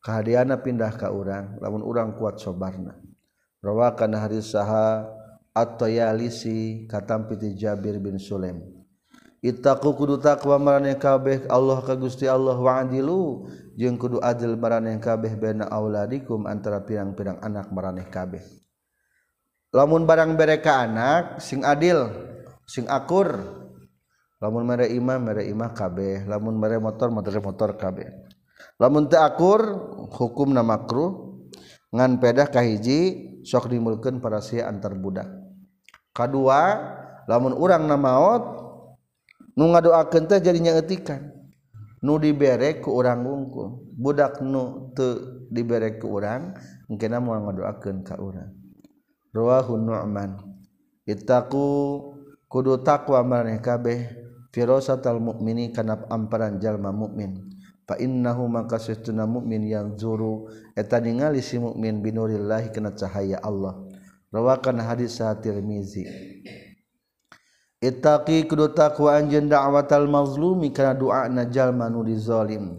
[0.00, 2.96] kehadiana pindah ke urang lamun urang kuat sobarna.
[3.60, 5.04] Rawakan hari saha
[5.52, 8.64] atau yalisi katampi ti Jabir bin Sulaim.
[9.40, 15.00] Itaku kudu takwa marane kabeh Allah ka Gusti Allah wa adilu jeung kudu adil marane
[15.00, 18.44] kabeh bena auladikum antara pirang-pirang anak marane kabeh.
[19.72, 22.08] Lamun barang bere ka anak sing adil
[22.68, 23.60] sing akur.
[24.40, 26.24] Lamun mere imah mere imah kabeh.
[26.28, 28.08] Lamun mere motor motor motor kabeh.
[28.80, 29.60] lamun teu akur
[30.08, 31.36] hukumna makruh
[31.90, 35.26] ngan pedah kahiji sok dimulkeun para parasia antar budak.
[36.14, 36.80] Kadua
[37.26, 38.42] lamun urang na maot
[39.58, 41.34] nu ngadoakeun teh jadi nyaeutikan
[42.00, 43.90] nu dibere ku urang wungkul.
[43.94, 46.54] Budak nu teu dibere ku urang
[46.86, 48.54] engkena moal ngadoakeun ka urang.
[49.30, 50.30] Rawahun nu'man.
[51.06, 51.66] Ittaqu
[52.50, 54.18] kudu takwa maneh kabeh.
[54.50, 57.49] Firasatal mukmini kana amparan jalma mukmin
[57.98, 63.74] innahu maka sesuna mukmin yang zuru eta ningali si mukmin binurillahi kana cahaya Allah.
[64.30, 66.06] Rawakan hadis sa Tirmizi
[67.82, 72.78] ittaqi kudu takwa anjeun da'watal mazlumi kana doana jalma nu dizalim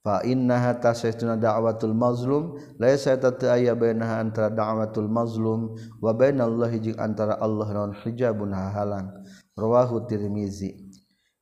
[0.00, 2.56] fa innaha tasaytuna da'watul mazlum.
[2.80, 9.12] Laisa ta aya bainaha antara da'watul mazlum wa bainallahi jeung antara Allah naon hijabun halang
[9.58, 10.88] rawahu Tirmizi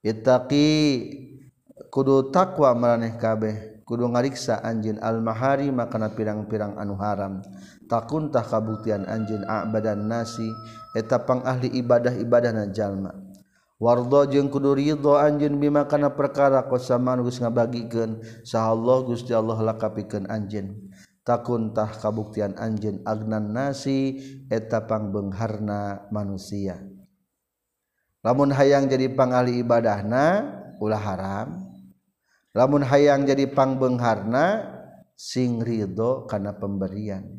[0.03, 1.36] ittaqi
[1.97, 7.41] kudu takwa meraneh kabeh kudu ngariksa anjin almahari makana pirang-pirang anu haram.
[7.89, 10.45] Takuntah kabuktian anjin abadan nasi
[10.93, 13.17] eta pang ahli ibadah-ibadah na jalma.
[13.81, 20.29] Wardo jeung kudu ridho anjin bimakana perkara kosaman geus ngabagikeun saha Allah Gusti Allah lakapikeun
[20.29, 20.93] anjin
[21.25, 24.21] takuntah kabuktian anjin agnan nasi
[24.53, 25.09] eta pang
[26.13, 26.77] manusia.
[28.21, 30.45] Lamun hayang jadi pangahli ibadahna
[30.77, 31.66] ulah haram.
[32.57, 34.65] lamun hayang jadi pangbengharna
[35.13, 37.37] sing ridho karena pemberian.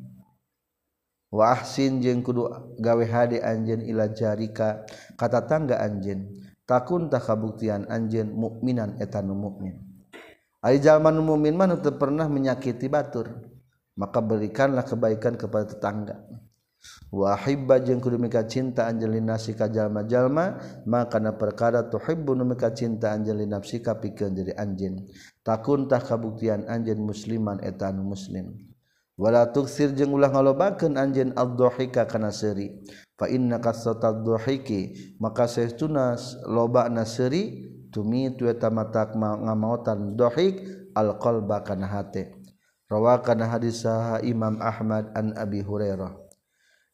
[1.27, 2.47] Wahsin jeng kudu
[2.79, 4.87] gawe hade anjen ila jarika
[5.19, 9.75] kata tangga anjen takun tak kabuktian anjen mukminan etanu mukmin.
[10.61, 13.33] Ari jalman mukmin mah teu pernah menyakiti batur.
[13.97, 16.21] Maka berikanlah kebaikan kepada tetangga.
[17.11, 23.15] wahibba jeung kudu mika cinta anjeun linasi ka jalma-jalma makana perkara tuhibbu nu mika cinta
[23.15, 25.07] anjeun nafsi ka pikeun diri anjeun.
[25.41, 28.53] Takun tah kabuktian anjeun musliman etan muslim.
[29.17, 32.85] Wala tuksir jeung ulah ngalobakeun anjeun ad-dhahika kana seuri.
[33.17, 36.13] Fa inna kasatad dhahiki maka saestuna
[36.45, 40.61] loba na naseri tumitu eta matak ngamaotan dhahik
[40.93, 42.37] al-qalba kana hate.
[42.87, 43.83] Rawakan hadis
[44.21, 46.26] Imam Ahmad an Abi Hurairah.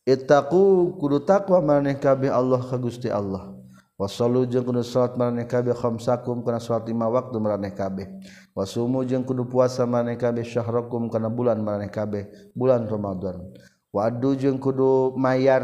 [0.03, 3.55] Itaku kudu takwa maneh kabeh Allah ka Gusti Allah.
[3.95, 8.11] Wasallu jeung kudu salat maneh kabeh khamsakum kana salat lima waktu maneh kabeh.
[8.51, 13.47] Wasumu jeung kudu puasa maneh kabeh syahrakum kana bulan maneh kabeh, bulan Ramadan.
[13.95, 15.63] Wadu jeung kudu mayar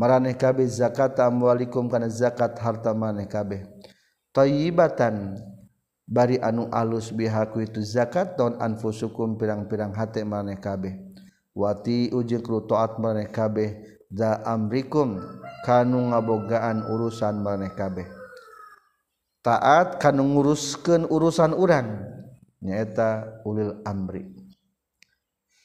[0.00, 3.68] maraneh kabeh zakat amwalikum kana zakat harta maneh kabeh.
[4.32, 5.36] Tayyibatan
[6.08, 11.11] bari anu alus bihaku itu zakat non anfusukum pirang-pirang hate maneh kabeh.
[11.52, 13.76] wati ujikru taat maneh kabeh
[14.08, 15.20] za amrikum
[15.64, 18.08] kanu ngabogaan urusan maneh kabeh
[19.42, 22.12] taat kanu nguruskeun urusan urang
[22.62, 24.30] nyaeta ulil amri.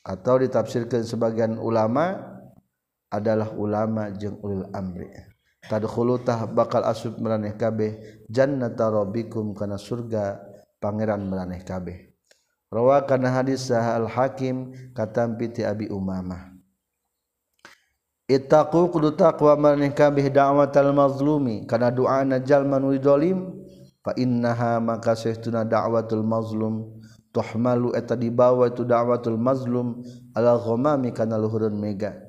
[0.02, 2.17] Atau ditafsirkan sebagian ulama
[3.13, 5.08] adalah ulama jeng ulil amri.
[5.67, 10.39] Tadkhulu tah bakal asub maneh kabeh jannata rabbikum kana surga
[10.80, 12.07] pangeran maneh kabeh.
[12.67, 16.56] rawakan hadis sahal hakim katam piti Abi Umamah.
[18.27, 21.63] Ittaqu kudu taqwa man kabih da'watal mazlumi.
[21.63, 23.56] Kana doana jalma nu zalim
[24.03, 26.91] fa innaha maka sahtuna da'watul mazlum.
[27.32, 30.03] Tuhmalu eta dibawa itu da'watul mazlum
[30.36, 32.19] ala ghamami kana luhurun mega.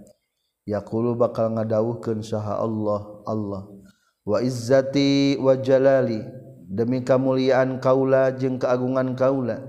[0.69, 3.67] Yaqulu bakal ngadawuhkeun saha Allah Allah
[4.23, 6.23] wa izzati wa jalali.
[6.69, 9.67] Demi kamuliaan kaula jeung keagungan kaula.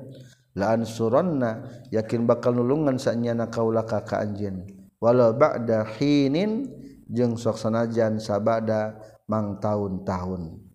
[0.58, 4.66] laan suronna yakin bakal nulungan sanyana kaula ka ka anjeun.
[5.00, 6.68] Walau ba'da hinin
[7.08, 10.70] jeung sok sanajan sabada mang taun-taun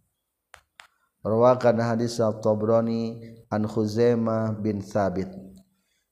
[1.25, 3.17] rawakan hadis at-Tabrani
[3.49, 5.33] an Khuzaimah bin Thabit.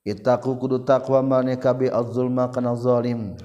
[0.03, 3.37] Itaku kudu takwa maneh kabeh az-zulma kana zalim.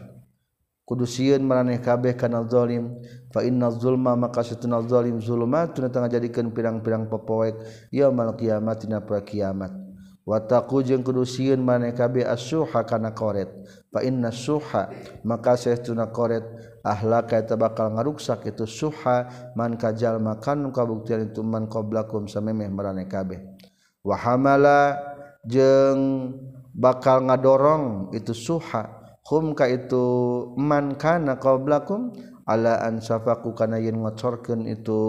[0.87, 2.97] Kudu sieun maneh kabeh kana zalim.
[3.29, 7.61] Fa inna zulma maka satuna zalim zulumatun tengah jadikeun pirang-pirang pepoek
[7.93, 9.86] yaumal qiyamah dina kiamat.
[10.27, 13.47] wataku jeung kudu sieun maneh kabeh as-suha kana qoret
[13.87, 14.91] fa inna suha
[15.23, 16.43] maka saestuna qoret
[16.83, 23.07] ahlaka eta bakal ngaruksak itu suha man kajal makan kabuktian itu man qablakum samemeh maraneh
[23.07, 23.39] kabeh
[24.03, 24.99] wa hamala
[25.47, 26.35] jeung
[26.75, 30.03] bakal ngadorong itu suha hum ka itu
[30.59, 32.11] man kana qablakum
[32.43, 34.99] ala an safaku kana yen ngocorkeun itu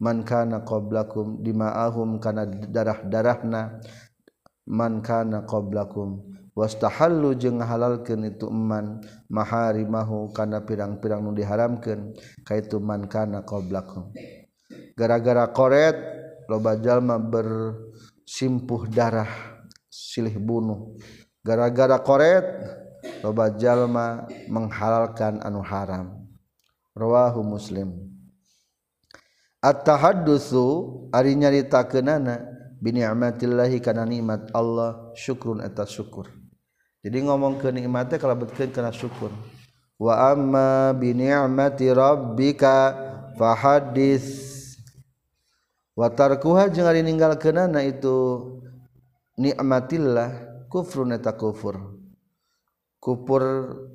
[0.00, 3.80] man kana qablakum dimaahum kana darah-darahna.
[4.70, 6.22] man kana qoblakum
[6.54, 12.14] wastahallu jeung ngahalalkeun itu man maharimahu kana pirang-pirang nu diharamkeun
[12.46, 14.14] kaitu man kana qoblakum
[14.94, 15.98] gara-gara koret
[16.50, 19.30] loba jalma bersimpuh darah
[19.90, 20.98] silih bunuh.
[21.46, 22.42] Gara-gara koret
[23.22, 26.26] loba jalma menghalalkan anu haram.
[26.94, 27.94] Rawahu muslim.
[29.62, 30.64] At-tahaddutsu
[31.14, 32.42] ari nyaritakeunana
[32.80, 36.32] bi ni'matillahi kana nikmat Allah syukrun eta syukur.
[37.04, 39.28] Jadi ngomong ke nikmatnya kalau betul kena syukur.
[40.00, 42.96] Wa amma bi ni'mati rabbika
[43.36, 44.48] fahadis
[45.92, 48.16] wa tarkuha jeung ari ninggalkeunana itu
[49.36, 52.00] nikmatillah kufrun eta kufur.
[53.00, 53.44] Kufur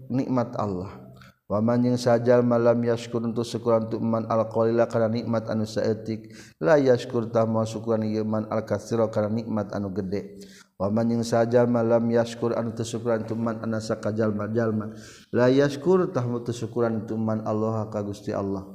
[0.10, 1.05] nikmat Allah
[1.46, 7.30] waman yang sajal malam yaskur untuk syukuran untukman alqalah karena nikmat anu saetik la yaskur
[7.30, 10.42] tah mau syukuranman alkasiro karena nikmat anu gede.
[10.76, 14.92] Waman yang sajal malam yaskur anu tersyukuran untuk man anasa kajalma-jalma
[15.32, 18.68] la yaskur tah mau mu untuk man Allah ka Gusti Allah.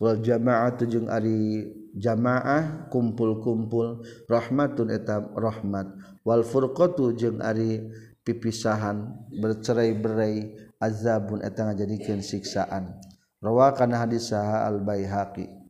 [0.00, 5.92] Wal jamaah tujung ari jamaah kumpul-kumpul rahmatun etam rahmat.
[6.24, 7.84] Wal furqatu jeung ari
[8.22, 9.10] pipisahan
[9.42, 12.98] bercerai-berai azabun eta ngajadikeun siksaan.
[13.38, 15.62] Rawakan hadis saha al baihaqi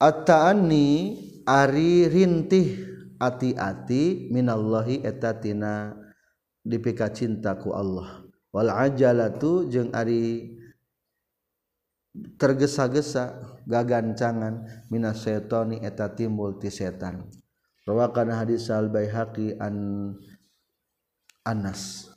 [0.00, 0.86] at-ta'anni
[1.44, 2.88] ari rintih
[3.20, 5.92] ati-ati minallahi eta tina
[6.64, 8.24] dipika cinta ku Allah.
[8.50, 10.56] Wal ajalatu jeung ari
[12.40, 17.30] tergesa-gesa gagancangan minas syaitani eta timbul ti setan.
[17.86, 19.76] Rawakan hadis al baihaqi an
[21.40, 22.09] Anas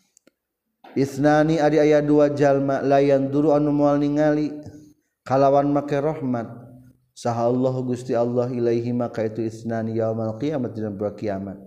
[0.95, 4.53] isnani ari aya dua jalma layan duru anu moal ningali.
[5.23, 6.51] Kalawan make rahmat.
[7.13, 11.61] Saha Allah Gusti Allah ilaihi maka itu isnani yaumal qiyamah dina kiamat.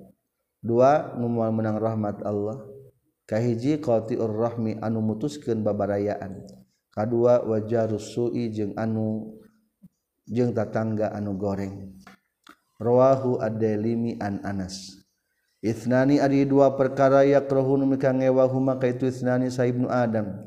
[0.60, 2.60] Dua nu moal menang rahmat Allah.
[3.26, 6.46] Kahiji qatiur rahmi anu mutuskeun babarayaan.
[6.92, 9.36] Kadua wajarus sui jeung anu
[10.24, 11.96] jeung tatangga anu goreng.
[12.76, 14.95] Rawahu ad-dailimi an Anas.
[15.66, 20.46] Itnani ari dua perkara yakrohu mika ngewa huma ka itu itnani sa ibnu Adam.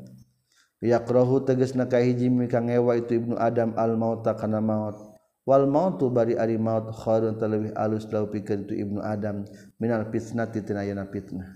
[0.80, 4.96] Yakrohu tegas na kahiji mika ngewa itu ibnu Adam al mauta kana maut.
[5.44, 9.44] Wal mautu bari ari maut khairun talawih alus lau pikeun tu ibnu Adam
[9.76, 11.52] minal fitnati tina yana fitnah.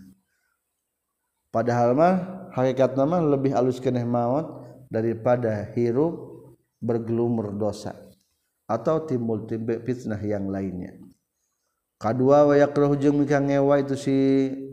[1.49, 2.15] Padahal mah
[2.53, 4.61] hakikat nama lebih alus keneh maut
[4.93, 6.21] daripada hirup
[6.85, 7.97] bergelumur dosa
[8.69, 9.49] atau timbul
[9.89, 11.04] fitnah yang lainnya.
[12.01, 14.17] kedua wayakroh jeung mika ngewa itu si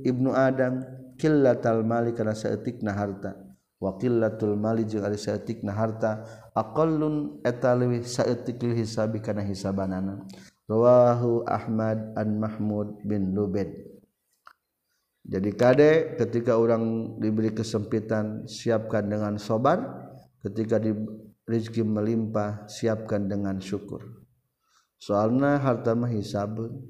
[0.05, 0.83] ibnu adam
[1.15, 3.37] killatal mali karena seetik na harta.
[3.81, 6.25] Wa killatul mali jeung ari seetik na harta.
[6.53, 10.25] Aqallun eta leuwih saeutik lil hisabi kana hisabanana.
[10.69, 13.91] Rawahu ahmad an mahmud bin lubaid
[15.21, 20.09] jadi kade ketika orang diberi kesempitan siapkan dengan sobar.
[20.41, 20.89] Ketika di
[21.45, 24.01] rezeki melimpah siapkan dengan syukur.
[24.97, 26.81] Soalnya harta mah hisabun.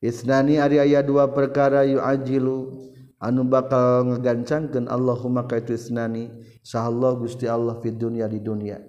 [0.00, 2.72] Isnani ari aya dua perkara yu ajilu
[3.20, 6.32] anu bakal ngegancangkeun Allahumma ka itu isnani.
[6.64, 8.80] Sahallahu Gusti Allah fid dunya di dunia.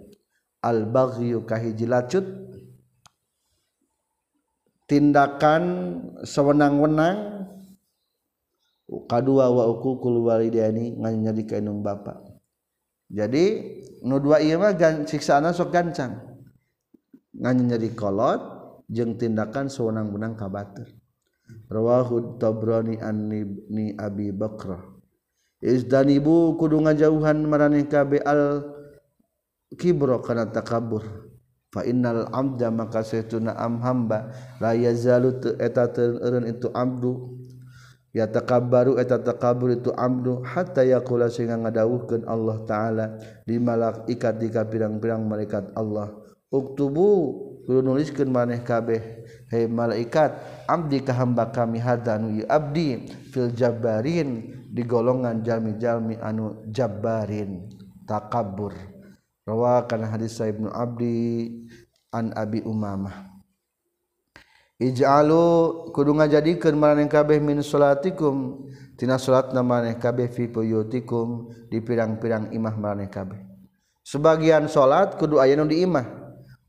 [0.63, 2.23] Al baghyu kahiji lacut.
[4.87, 5.63] Tindakan
[6.23, 7.43] sewenang-wenang.
[9.07, 12.23] Kadua wa uqul walidaini nganyadi ka indung bapa.
[13.07, 13.43] Jadi
[14.03, 14.75] nu dua ieu mah
[15.07, 16.19] siksaana sok gancang.
[17.35, 18.39] Nganyadi kolot
[18.91, 20.51] jeung tindakan sewenang-wenang ka
[21.71, 23.31] rawahu Tabrani an
[23.71, 24.83] ni Abi Bakrah.
[25.61, 28.65] Izdanibu kudu ngajauhan maraneh kabe al
[29.77, 31.05] kibro kana takabur.
[31.71, 37.39] Fa innal amda maka saytuna am hamba la yazalu eta teureun itu abdu
[38.11, 43.05] ya takabbaru eta takabur itu amdu hatta yaqula sehingga ngadawuhkeun Allah taala
[43.47, 46.11] di malaikat di pirang-pirang malaikat Allah.
[46.51, 47.07] Uktubu
[47.63, 53.03] kudu nuliskeun maneh kabeh Hei malaikat abdi kahamba kami hadanu ieu abdi
[53.35, 57.67] fil jabbarin di golongan jalmi-jalmi anu jabbarin.
[58.07, 58.71] Takabbur.
[59.43, 61.51] Rawakan hadis sa ibnu abdi
[62.15, 63.27] an abi umamah.
[64.79, 65.43] Ij'alu
[65.91, 68.71] kudu ngajadikeun maraneh kabeh min salatikum.
[68.95, 73.43] Tina salatna maraneh kabeh fi buyutikum di pirang-pirang imah maraneh kabeh.
[73.99, 76.20] Sebagian salat kudu aya nu di imah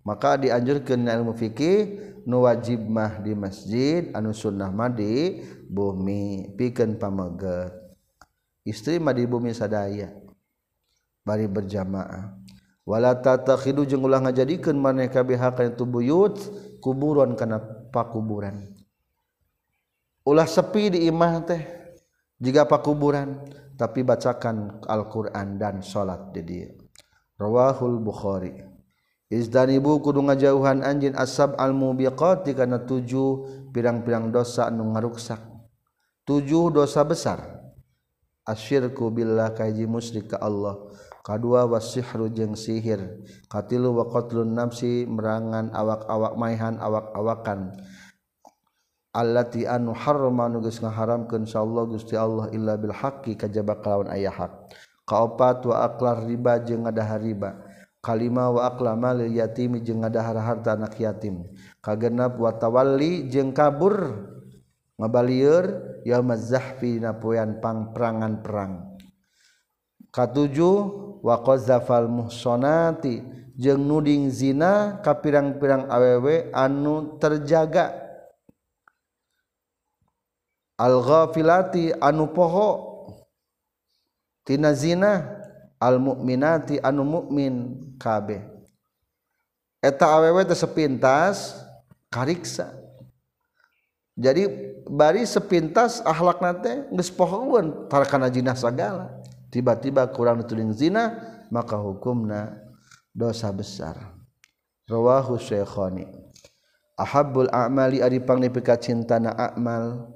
[0.03, 6.55] maka dianjurkan ilmu fikih nu wajib mah di masjid anu sunnah mah di bumi.
[6.55, 7.75] Pikeun pameget
[8.63, 10.11] istri mah di bumi sadaya
[11.23, 12.39] bari berjamaah.
[12.83, 16.35] Wala tatakhidu jeung ulah ngajadikeun maneh kabeh ka itu buyut
[16.83, 17.63] kuburan kana
[17.95, 18.75] pakuburan.
[20.27, 21.63] Ulah sepi di imah teh
[22.43, 23.39] jika pakuburan
[23.79, 26.71] tapi bacakan Al-Qur'an dan salat di dia.
[27.39, 28.72] Rawahul bukhari.
[29.33, 35.41] Izdanibu kudu ngajauhan anjin asab al-mubiqati kana tujuh pirang-pirang dosa anu ngaruksak.
[36.29, 37.41] Tujuh dosa besar.
[38.45, 40.77] Asyirku billah kaji musyrik ka Allah.
[41.25, 43.25] Kadua wasihru jeung sihir.
[43.49, 47.73] Katilu wa qatlun nafsi merangan awak-awak maihan awak-awakan.
[49.17, 54.29] Allati anu harrama nu geus ngaharamkeun insyaallah Gusti Allah illa bil haqqi kajaba kalawan aya
[54.29, 54.77] hak.
[55.09, 57.72] Kaopat wa aklar riba jeung ngadah riba.
[58.03, 61.47] Kalima wa aqla mal yatimi jeung ngadahar harta anak yatim.
[61.79, 64.29] Kagenap wa tawalli jeung kabur.
[64.99, 68.73] Ngabalieur yaumaz zahfi na poean pang perangan perang.
[70.13, 70.77] Katujuh
[71.25, 73.23] waqazafal muhsonati
[73.57, 77.95] jeung nuding zina ka pirang-pirang awewe anu terjaga.
[80.77, 82.71] Al ghafilati anu poho.
[84.43, 85.42] Tina zina
[85.99, 88.47] mukminati anu mukmin kabeh.
[89.83, 91.59] Eta awewe teh sepintas
[92.07, 92.71] kariksa.
[94.15, 94.47] Jadi
[94.87, 96.87] bari sepintas akhlak nate
[97.19, 99.11] pohoeun tarkana jinah sagala.
[99.51, 101.19] Tiba-tiba kurang dituding zina
[101.51, 102.63] maka hukumna
[103.11, 103.99] dosa besar.
[104.87, 106.07] Rawahu syekhani.
[106.95, 110.13] Ahabbul a'mali ari pangnipikat cintana a'mal.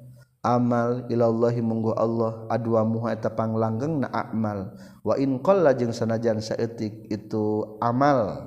[0.46, 4.78] amal Ilallahi munggu Allah adua muhapang langgeng na amal.
[5.02, 8.46] Wainqlah jeung sanajan sayetik itu amal.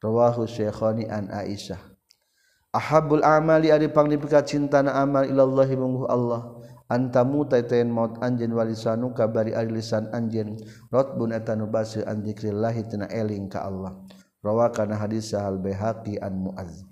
[0.00, 1.76] Rawahu Syekhoni an Aisyah.
[2.72, 6.56] Ahabul amali ari panglipikat cinta na amal Ilallahi munggu Allah.
[6.88, 10.56] Antamu taiten maut anjeun walisanu kabari ari lisan anjeun.
[10.88, 14.00] Rotbun etanu basi baseu an zikrillah tina eling ka Allah.
[14.40, 16.88] Rawakana hadis sahal Baihaqi an Muazz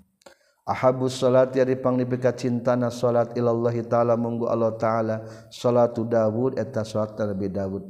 [0.67, 7.15] Ahabus salat ya dipangnipika cintana salat ilallahi ta'ala munggu Allah ta'ala salatu Dawud eta salat
[7.15, 7.87] Nabi Dawud.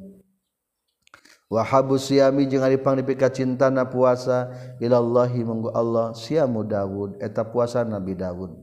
[1.50, 8.14] Wahabu siami jeung ari pangnipika cintana puasa ilallahi munggu Allah siamu Dawud eta puasa Nabi
[8.14, 8.54] Dawud.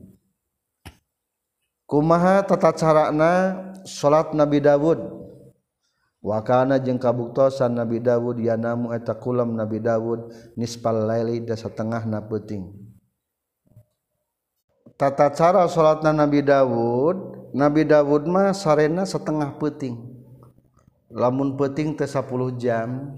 [1.83, 3.31] Kumaha tata carana
[3.83, 5.01] salat Nabi Dawud?
[6.23, 12.84] Wakana jeung kabuktosan Nabi Dawud yanamu eta kulam Nabi Dawud nispal laili da satengahna peuting.
[14.95, 17.17] tata cara salatna Nabi Dawud
[17.51, 20.15] Nabi Dawud mah sarena setengah peting
[21.15, 23.15] lamun peting teh 10 jam.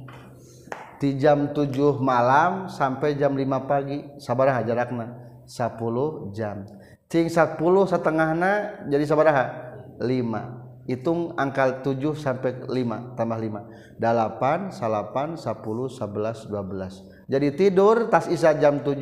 [0.97, 4.05] Di jam 7 malam sampai jam 5 pagi.
[4.21, 5.17] Sabaraha jarakna?
[5.49, 6.65] 10 jam.
[7.09, 7.57] Cing 10
[7.89, 9.45] setengahna jadi sabaraha?
[9.97, 18.07] 5 hitung angka 7 sampai 5 tambah 5 8 salapan 10 11 12 jadi tidur
[18.07, 18.93] tas isa jam 7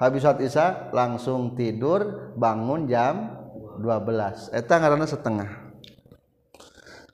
[0.00, 3.36] habis saat Isa langsung tidur bangun jam
[3.76, 5.50] 12 eta ngaranna setengah.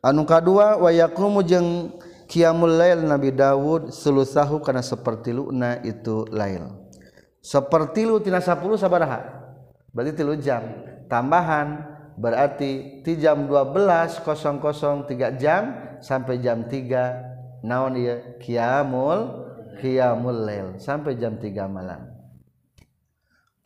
[0.07, 1.99] Anu kadua wayakumu jeung
[2.31, 6.71] qiyamul lail Nabi Dawud sulusahu karena seperti luna itu lail.
[7.43, 9.35] Seperti lu tina 10 sabaraha?
[9.91, 10.63] Berarti tilu jam.
[11.11, 15.63] Tambahan berarti di jam 12.00 3 jam
[15.99, 19.47] sampai jam 3 naon ya kiamul
[19.83, 20.79] kiamul lail.
[20.79, 22.16] Sampai jam 3 malam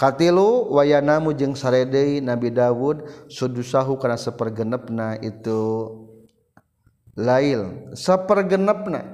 [0.00, 5.92] katilu wayanamu jeung saredei Nabi Dawud sudusahu karena sepergenepna itu.
[7.20, 9.04] Lail sepergenepna.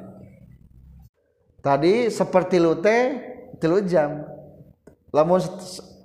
[1.58, 3.18] Tadi seperti lute
[3.58, 4.22] tilu jam.
[5.10, 5.42] Lamun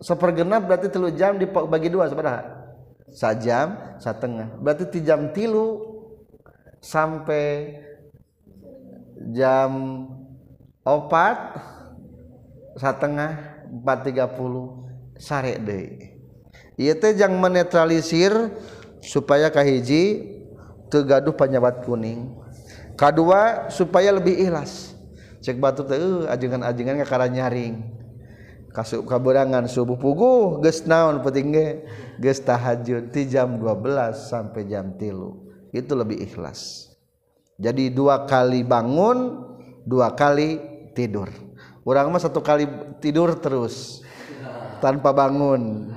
[0.01, 2.57] sepergenap berarti tilu jam dibagi dua sebenarnya.
[3.11, 5.83] Sajam setengah berarti ti jam tilu
[6.79, 7.75] sampai
[9.35, 9.69] jam
[10.81, 11.59] opat
[12.79, 16.11] setengah 430 sare deui.
[16.75, 18.51] Ieu teh jang menetralisir
[18.99, 20.27] supaya kahiji
[20.91, 22.35] teu gaduh panyabat kuning.
[22.99, 24.93] Kadua supaya lebih ikhlas.
[25.41, 27.97] Cek batu teh uh, ajengan-ajengan kakara nyaring.
[28.71, 31.67] Kasuk kaberangan subuh puguh geus naon penting ge?
[32.23, 36.91] Geus tahajud ti jam 12 sampai jam 3 itu lebih ikhlas.
[37.59, 39.43] Jadi dua kali bangun
[39.83, 40.59] dua kali
[40.95, 41.27] tidur.
[41.85, 42.69] orang mah satu kali
[43.01, 44.05] tidur terus
[44.81, 45.93] tanpa bangun.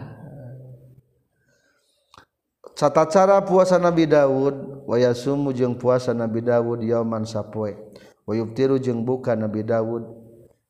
[2.74, 7.78] Cata cara puasa Nabi Dawud waya sumu jeung puasa Nabi Dawud yaman sapoe.
[8.26, 10.02] Wayub tiru jeung buka Nabi Dawud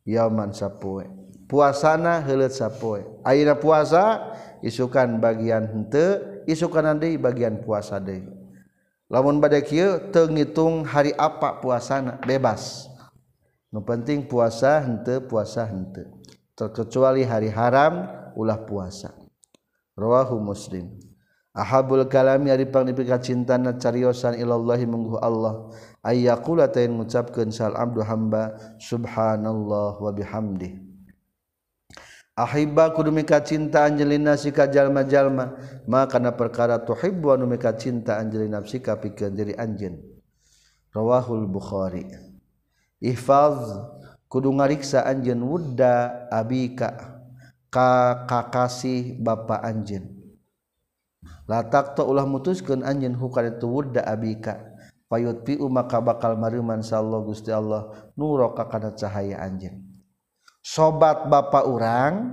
[0.05, 1.09] yaman sapoe.
[1.49, 3.09] Puasana heuleut sapoe.
[3.25, 4.21] Ayeuna puasa
[4.61, 8.29] isukan bagian henteu isukan deui bagian puasa deui.
[9.09, 12.93] Lamun bade kieu teu ngitung hari apa puasana bebas.
[13.75, 16.07] nu penting puasa hente puasa hente
[16.55, 18.07] terkecuali hari haram
[18.39, 19.14] ulah puasa.
[19.95, 20.91] Rawahu muslim.
[21.55, 25.70] Ahabul kalami ari pangnipika cintana cariosan ilallahi mungguh Allah.
[26.03, 30.83] Ayyaqula tayin ngucapkeun sal abdu hamba subhanallah wa bihamdih.
[32.35, 35.55] Ahibba kudu mika cinta anjelin nafsi ka jalma-jalma.
[35.87, 40.03] Maka kana perkara tuhibbu anu mika cinta anjelin nafsi ka pikeun diri anjeun.
[40.91, 42.34] Rawahul bukhari.
[43.03, 43.59] ihfaz
[44.31, 47.15] kudu ngariksa anjeun wudda abika
[47.75, 50.15] ka kakasih bapa anjeun.
[51.51, 54.75] Latak to ulah mutuskeun anjeun hukana itu wudda abika.
[55.05, 59.85] Payut payutpi maka bakal mariman sallallahu gusti Allah nuro ka kana cahaya anjeun.
[60.65, 62.33] Sobat bapa urang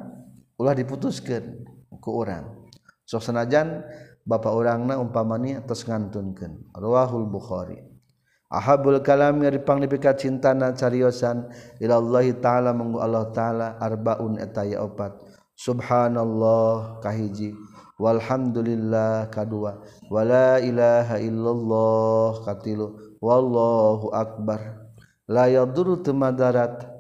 [0.56, 1.68] ulah diputuskeun
[2.00, 2.70] ku urang.
[3.04, 3.84] Sok sanajan
[4.24, 6.72] bapa urangna umpamani atas ngantunkeun.
[6.72, 7.91] Rawahul bukhari.
[8.52, 11.48] Ahabul kalami dipangnipika cintana cariosan
[11.80, 15.16] Allah ta'ala menggu Allah ta'ala arbaun etaya opat.
[15.56, 17.56] Subhanallah kahiji.
[17.96, 19.80] Walhamdulillah kadua.
[20.12, 23.18] Wala ilaha illallah katilu.
[23.24, 24.92] Wallahu akbar.
[25.32, 26.92] La yadurru temadarat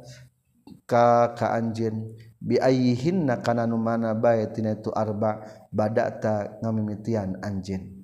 [0.87, 8.00] ka ka anjeun Bi ayyihinna kana nu mana bae tina itu arba badata ngamimitian anjeun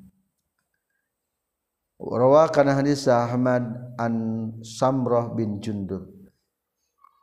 [1.97, 3.65] rawa kana hadis Ahmad
[3.97, 4.13] an
[4.61, 6.05] Samrah bin Jundub.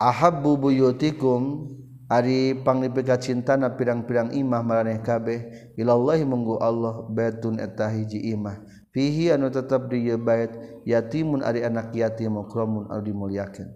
[0.03, 1.71] Ahabbu buyutikum
[2.11, 8.61] ari panglipika cintana pirang-pirang imah maraneh kabeh ilallahi munggu Allah baitun eta hiji imah.
[8.91, 10.51] Fihi anu tetep di bait
[10.87, 13.71] yatimun ari anak yatim mukramun anu dimuliakeun.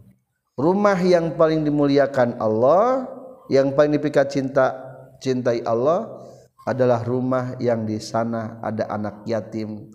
[0.58, 3.06] Rumah yang paling dimuliakan Allah
[3.46, 4.74] yang paling dipikat cinta
[5.22, 6.18] cintai Allah
[6.66, 9.88] adalah rumah yang di sana ada anak yatim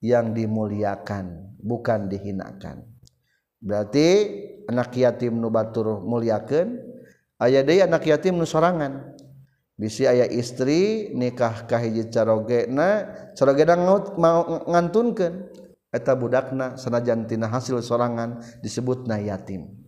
[0.00, 2.84] yang dimuliakan bukan dihinakan.
[3.60, 4.08] Berarti
[4.68, 6.78] anak yatim nubatur muliakan
[7.40, 9.16] aya deui anak yatim nu sorangan.
[9.76, 13.76] Bisi aya istri nikah ka hiji carogena carogena
[14.16, 15.64] mau ngantunkeun.
[15.94, 19.86] Eta budakna sanajan tina hasil sorangan disebutna yatim.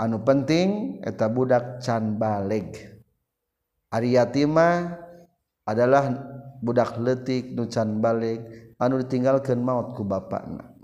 [0.00, 2.72] Anu penting eta budak can baleg.
[3.92, 4.96] Ari yatima
[5.62, 6.33] adalah
[6.64, 8.40] budak letik nucan balik
[8.80, 10.74] anu ditinggalkan mautku bana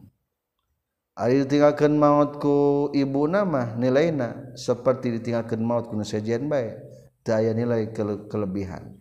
[1.21, 6.81] Ari ditinggalkan mautku ibu nama nilaina seperti ditinggalkan mautku nusajian baik
[7.21, 8.97] daya nilai kele kelebihan.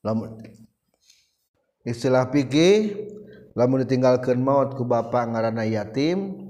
[0.00, 0.40] Lamun
[1.84, 2.96] istilah pikir
[3.52, 6.48] lamun ditinggalkan mautku bapak ngarana yatim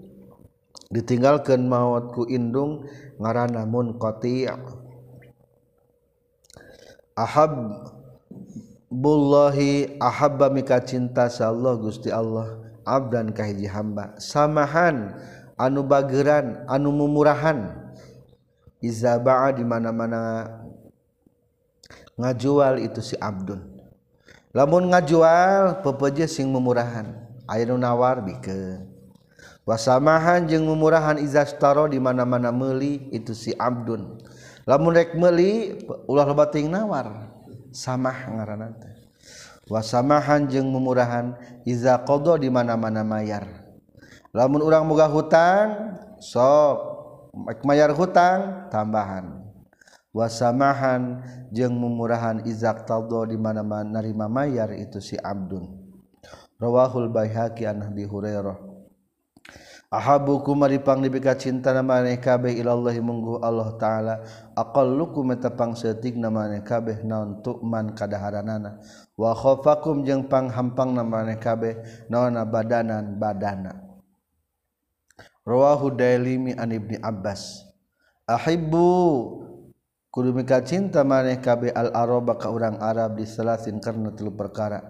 [0.94, 2.86] ditinggalkan mautku indung
[3.18, 4.46] ngarana munkoti
[7.18, 7.52] ahab
[8.90, 12.58] bullahi ahabba mika cinta sa Allah Gusti Allah.
[12.82, 14.18] Abdan kahiji hamba.
[14.18, 15.14] Samahan
[15.54, 17.76] anu bageran anu mumurahan.
[18.80, 20.48] Iza ba'a di mana-mana
[22.16, 23.60] ngajual itu si abdun.
[24.50, 27.06] Lamun ngajual pepeje sing memurahan
[27.46, 28.90] aya nu nawar bikeun.
[29.68, 34.18] Wasamahan jeung memurahan iza staro di mana-mana meuli itu si abdun.
[34.66, 35.78] Lamun rek meuli
[36.10, 37.29] ulah loba teuing nawar.
[37.70, 38.74] sama ngaran
[39.70, 43.46] wasamahan jeung memurahan iza qada di mana-mana mayar.
[44.34, 46.76] Lamun urang moga hutang sok
[47.62, 49.46] mayar hutang tambahan.
[50.10, 51.22] Wasamahan
[51.54, 55.70] jeung memurahan iza qada di mana-mana narima mayar itu si Abdun.
[56.58, 58.69] Rawahul baihaqi an Abi Hurairah.
[59.90, 64.22] Ahabuku maripang dibika cinta nama kabeh ilallahi munggu Allah taala.
[64.54, 65.74] Aqallukum metapang
[66.14, 68.78] nama kabeh naon tukman kadaharanana.
[69.18, 73.82] Wa khafakum jeung panghampang nama kabeh naon badanan badana.
[75.42, 77.66] Rawahu Dailimi an Ibni Abbas.
[78.30, 78.86] Ahibbu
[80.14, 84.86] kudu mika cinta maneh kabeh al araba ka urang Arab di salasin karena telu perkara.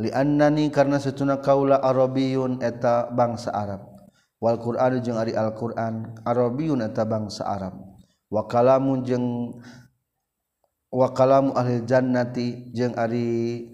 [0.00, 3.89] Li annani karena setuna kaula arabiyun eta bangsa Arab
[4.40, 7.76] Walquran jeung Ari Alquran Arabiyun eta bangsa Arab.
[8.32, 9.60] Wakalamu jeng
[10.88, 13.68] wakalamu ahli jannati jeung Ari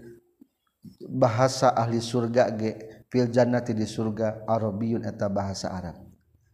[1.07, 6.03] bahasa ahli surga ge fil jannati di surga Arabiyun eta bahasa Arab.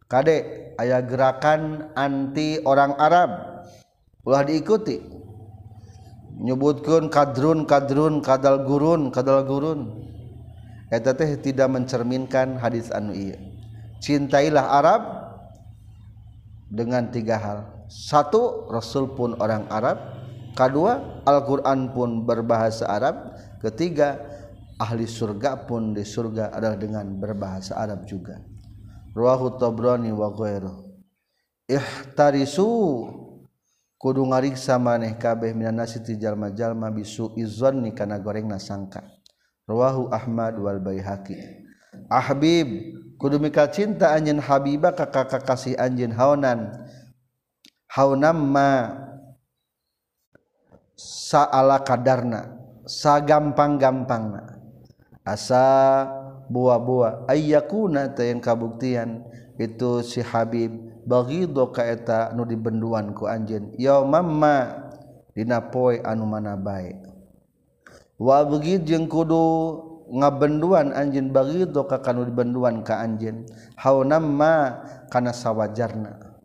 [0.05, 3.65] Kadek aya gerakan anti orang Arab.
[4.21, 5.01] Ulah diikuti.
[6.37, 10.05] Nyebutkan kadrun kadrun kadal gurun kadal gurun.
[10.93, 13.52] Eta teh tidak mencerminkan hadis anu iya
[14.03, 15.01] cintailah Arab
[16.67, 17.59] dengan tiga hal.
[17.87, 19.97] Satu Rasul pun orang Arab.
[20.53, 23.33] Kedua Al-Quran pun berbahasa Arab.
[23.63, 24.19] Ketiga
[24.75, 28.43] ahli surga pun di surga adalah dengan berbahasa Arab juga.
[29.15, 30.83] Ruahu Tabrani wa ghairu
[31.71, 32.69] ihtarisu.
[34.03, 38.99] Kudu ngariksa maneh kabeh minan nasi ti jalma-jalma bisu izzonni kana goreng nasangka
[39.63, 41.39] Ruahu Ahmad wal Baihaqi.
[42.11, 46.73] Ahbib kudu mika cinta anjeun habiba ka kakasih anjeun haonan.
[47.93, 48.89] Haunamma
[50.97, 52.57] saala kadarna
[52.89, 54.41] sagampang-gampang
[55.21, 56.09] asa
[56.49, 59.21] buah-buah ayakuna teh yang kabuktian
[59.61, 60.73] itu si Habib
[61.05, 63.77] baghido kaeta nu dibenduan ku anjeun.
[64.09, 64.89] Mama
[65.37, 66.97] dina poe anu mana baik
[68.17, 73.49] wa begitu jeung kudu ngabenduan anjeun bagi doka kanu dibenduan ka anjeun.
[73.81, 76.37] Haunam ma kana sawajarna.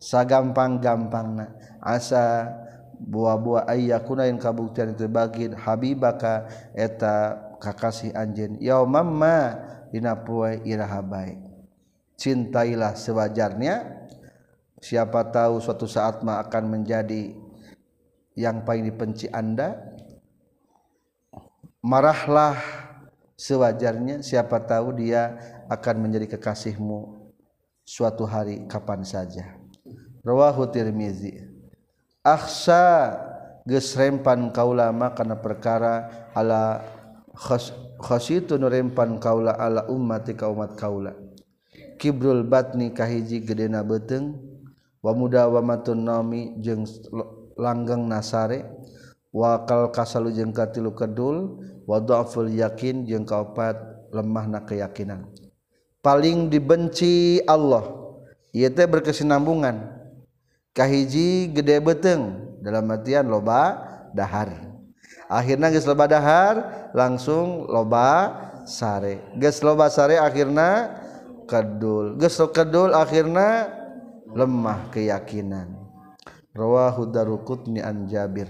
[0.00, 1.52] Sagampang-gampangna.
[1.84, 2.48] Asa
[2.96, 9.58] buah-buah ayah kuna yang kabuktian itu bagi habibaka eta kakasih anjen ya mama
[9.90, 11.52] dina poe iraha baik
[12.22, 14.06] cintailah sewajarnya.
[14.82, 17.34] Siapa tahu suatu saat mah akan menjadi
[18.34, 19.78] yang paling dibenci anda.
[21.82, 22.58] Marahlah
[23.42, 25.34] sewajarnya siapa tahu dia
[25.66, 27.26] akan menjadi kekasihmu
[27.82, 29.58] suatu hari kapan saja.
[30.22, 31.42] Rawahu tirmizi.
[32.22, 33.18] Akhsa
[33.66, 36.06] geus rempan kaula kana perkara
[36.38, 36.86] ala
[37.98, 41.18] khasitu nurempan kaula ala ummati ka umat kaula.
[41.98, 44.38] Kibrul batni kahiji gedena beteng
[45.02, 46.86] wa mudawamatun nami jeung
[47.58, 48.70] langgeng nasare.
[49.34, 51.58] Wakal kasalu jeung katilu kedul.
[51.86, 53.76] Wa dhaful yakin jeung kaopat
[54.12, 55.26] lemahna keyakinan.
[56.02, 57.86] Paling dibenci Allah
[58.50, 60.02] ieu teh berkesinambungan.
[60.72, 63.76] Kahiji gede beteng dalam artian loba
[64.16, 64.72] dahar.
[65.28, 66.54] Akhirnya geus loba dahar
[66.96, 68.32] langsung loba
[68.64, 69.20] sare.
[69.36, 70.96] Geus loba sare akhirnya
[71.44, 72.16] kedul.
[72.16, 73.68] Geus kedul akhirnya
[74.32, 75.76] lemah keyakinan.
[76.52, 78.48] Rawahu darukutni an jabir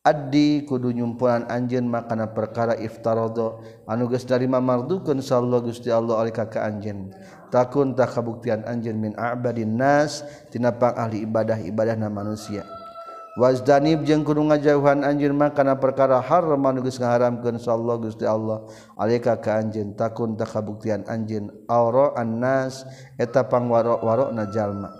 [0.00, 6.64] Adi kudu nyumpulan anjeun makana perkara iftarodo anuges dari mamardukeun sallallahu Gusti Allah alika ka
[6.64, 7.12] anjeun.
[7.52, 12.64] Takun tak kabuktian anjeun min abadin nas tina ahli ibadah-ibadahna manusia.
[13.36, 18.64] Wazdanib jeung kudu ngajauhan anjeun makana perkara haram anu geus ngaharamkeun sallallahu Gusti Allah
[18.96, 19.92] alika ka anjeun.
[19.92, 21.52] Takun tak kabuktian anjeun.
[21.68, 22.88] Aura annas
[23.20, 24.99] eta pangwaro-warona jalma.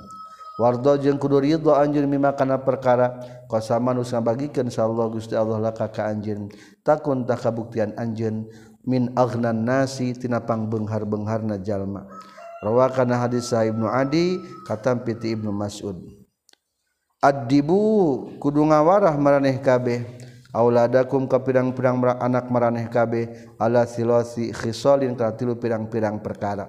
[0.60, 3.16] Wardo jeung kudu ridho anjeun mimakana perkara
[3.48, 6.52] qasama nu sabagikeun insyaallah Gusti Allah laka ka anjeun.
[6.84, 8.44] Takun tak kabuktian anjeun.
[8.84, 12.04] Min aghnan nasi tina pangbeunghar-beungharna jalma.
[12.60, 14.36] Rawakana hadis sa Ibnu Adi
[14.68, 15.96] katam piti Ibnu Mas'ud.
[17.20, 17.80] Adibu
[18.40, 20.04] kudu ngawarah maraneh kabeh.
[20.50, 23.52] Auladakum ka pirang-pirang anak maraneh kabeh.
[23.60, 26.68] Ala silasi khisalin ka tilu pirang-pirang perkara.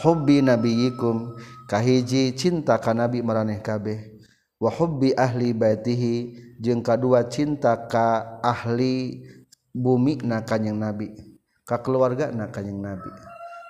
[0.00, 1.36] Hubbi nabiyikum
[1.70, 4.18] kahiji cinta ka nabi maraneh kabeh.
[4.58, 9.22] Wa hubbi ahli baitihi jeung kadua cinta ka ahli
[9.70, 11.14] bumi na kanjing nabi
[11.62, 13.08] ka keluarga na kanjing nabi.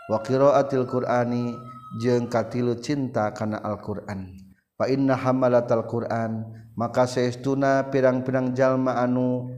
[0.09, 1.53] Wa qiraatil qur'ani
[2.01, 4.33] jeung katilu cinta kana Al-Qur'an.
[4.81, 9.53] Fa inna hamalatal Qur'an maka saestuna pirang-pirang jalma anu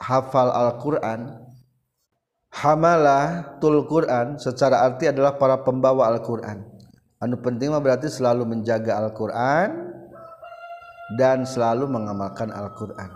[0.00, 1.44] hafal Al-Qur'an
[2.56, 6.64] hamalah tul Quran secara arti adalah para pembawa Al-Quran
[7.22, 9.96] anu penting mah berarti selalu menjaga Al-Quran
[11.14, 13.10] dan selalu mengamalkan Al-Quran.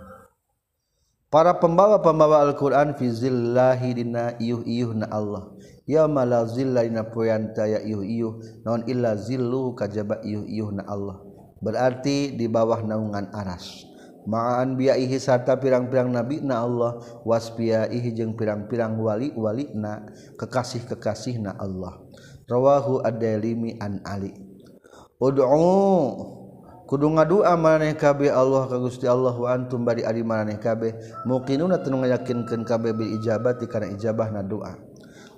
[1.31, 5.47] Para pembawa-pembawa Al-Quran fi zillahi dina iyuh na Allah.
[5.87, 8.35] Ya la zilla dina poyanta ya iyuh iyuh.
[8.67, 11.23] Naon illa zillu kajaba iyuh na Allah.
[11.63, 13.87] Berarti di bawah naungan aras.
[14.27, 20.05] Maan biaihi sarta pirang-pirang nabi na Allah waspiaihi jeung pirang-pirang wali wali na
[20.37, 22.05] kekasih kekasih na Allah
[22.51, 24.35] rawahu ad-dailimi an ali.
[25.23, 25.47] Ud'u
[26.91, 31.23] kudu ngadua maneh kabeh Allah ka Gusti Allah wa antum bari ari maneh kabeh.
[31.23, 34.75] Muqinuna teu ngayakinkeun kabeh bil ijabati kana ijabahna doa.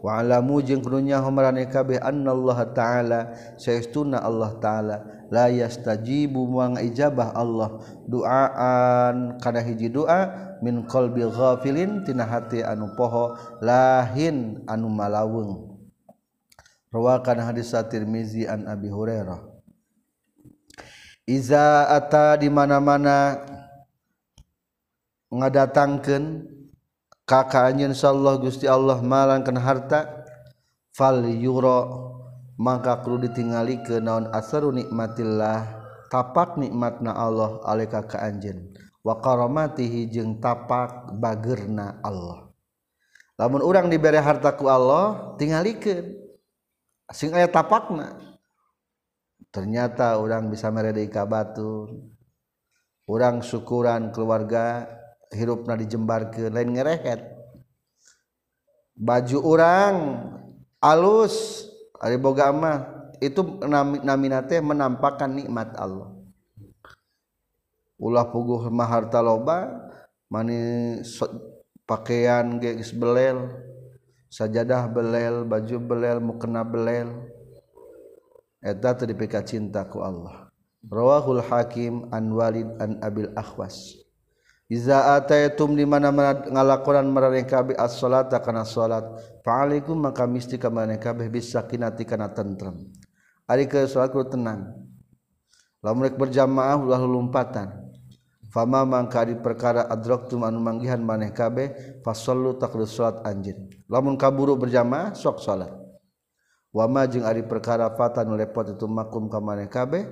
[0.01, 3.21] Wa alamu jeung kudu nyaho maneh kabeh annallaha ta'ala
[3.61, 4.97] saestuna Allah ta'ala.
[5.29, 9.37] La yastajibu muang ijabah Allah duaan.
[9.37, 10.33] Kana hiji doa
[10.63, 15.72] min qalbi ghafilin tina hati anu poho lahin anu malawung
[16.93, 19.41] rawakan hadis Tirmizi an Abi Hurairah.
[21.25, 23.41] Iza ata di mana-mana
[25.33, 26.45] ngadatangkeun
[27.25, 30.29] kakak anjeun sallallahu Gusti Allah malangkeun harta
[30.93, 31.89] fal yura
[32.61, 35.65] maka kudu ditingali ke naon asaru nikmatillah
[36.13, 38.77] tapak nikmatna Allah alika ka anjeun.
[39.03, 42.55] Wa karamatihi jeung tapak bagerna Allah.
[43.35, 46.22] Lamun urang dibere harta ku Allah tingalikeun.
[47.13, 48.19] sing aya tapakna.
[49.53, 51.93] Ternyata orang bisa meredei ka batur
[53.13, 54.87] orang syukuran keluarga
[55.33, 57.21] hirupna dijembarkeun lain ngerehet.
[58.93, 59.95] Baju orang
[60.79, 61.67] alus
[61.99, 62.79] ari boga mah.
[63.23, 63.63] Itu
[64.03, 66.11] namina teh menampakkan nikmat Allah.
[68.03, 69.71] Ulah puguh mah harta loba
[70.27, 70.59] mani
[71.07, 71.31] so,
[71.87, 73.47] pakaian geus belel.
[74.33, 77.13] sajadah belel baju belel mukena belel.
[78.65, 80.49] Eta teu dipika cinta ku Allah.
[80.89, 84.01] Rawahul hakim an walid an abil akhwas.
[84.73, 89.05] Iza ataitum di mana-mana ngalakonan marane kabeh as-salata kana salat
[89.45, 92.89] fa'alaikum maka mesti ka marane kabeh bisakinati kana tentrem.
[93.45, 94.73] Ari ke salat kudu tenang.
[95.83, 97.82] Lamun berjamaah ulah lompatan
[98.53, 101.73] Fama mangka perkara adraktum anu manggihan maneh kabeh
[102.05, 103.73] fasallu taqdu salat anjeun.
[103.89, 105.73] Lamun kaburu berjamaah sok salat.
[106.69, 110.05] Wa ma jeung ari perkara fatan lepot itu makum ka maneh kabeh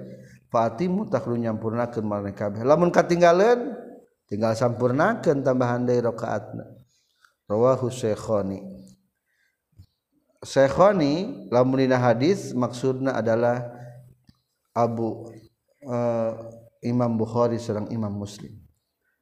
[0.49, 2.65] fatimu taklu nyampurnakeun maneh kabeh.
[2.65, 3.77] Lamun katinggalan
[4.31, 6.65] tinggal sampurnakan tambahan dari rakaatna
[7.51, 8.63] rawahu syekhoni
[10.47, 13.67] syekhoni lamunina hadis maksudna adalah
[14.71, 15.35] Abu
[15.83, 16.31] uh,
[16.81, 18.57] Imam Bukhari serang Imam Muslim.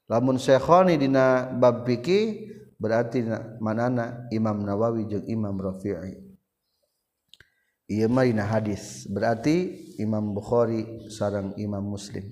[0.06, 3.26] Lamun syekhoni dina bab fikih berarti
[3.58, 6.16] manana Imam Nawawi jeung Imam Rafi'i.
[7.88, 12.24] Ieu mah hadis berarti Imam Bukhari sarang Imam Muslim.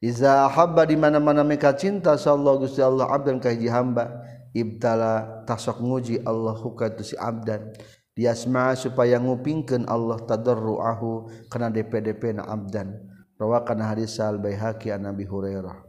[0.00, 4.24] Iza habba di mana-mana mereka cinta sallallahu Gusti Allah abdan ka hiji hamba
[4.56, 7.76] ibtala tasok nguji Allah huka itu si abdan.
[8.16, 13.09] Diasma supaya ngupingkeun Allah tadarruahu kana DP-DP na abdan
[13.40, 15.88] rawakan hadis al baihaqi an Nabi Hurairah.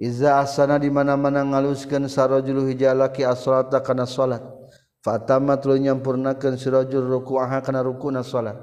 [0.00, 4.40] Iza asana di mana-mana ngaluskeun sarajul hijalaki as-salata kana salat
[5.04, 8.56] fatama tuluy nyampurnakeun sirajul ruku'aha kana rukuna salat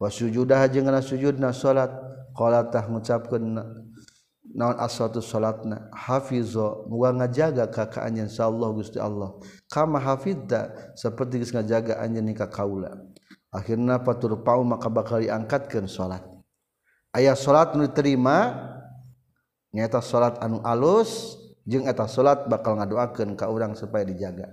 [0.00, 1.92] wa sujudah jeung kana sujudna salat
[2.72, 3.60] tah mengucapkan
[4.56, 9.36] naon asatu salatna hafizo wa ngajaga ka anjeun Allah Gusti Allah.
[9.68, 12.96] Kama hafidda seperti geus ngajaga anjeun ka kaula.
[13.52, 16.24] Akhirna patur pau maka bakal diangkatkeun salat
[17.10, 18.54] ayaah salat diterima
[19.70, 24.50] nyata salat anu alus jeung eta salat bakal ngadoakeun ka urang supaya dijaga.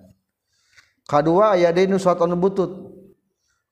[1.07, 2.69] Kadua aya deui nu salat anu butut.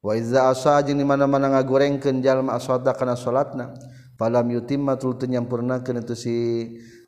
[0.02, 3.74] Wa iza asa jeung di mana-mana ngagorengkeun jalma aswada kana salatna
[4.18, 6.36] falam yutimma tul teu nyampurnakeun itu si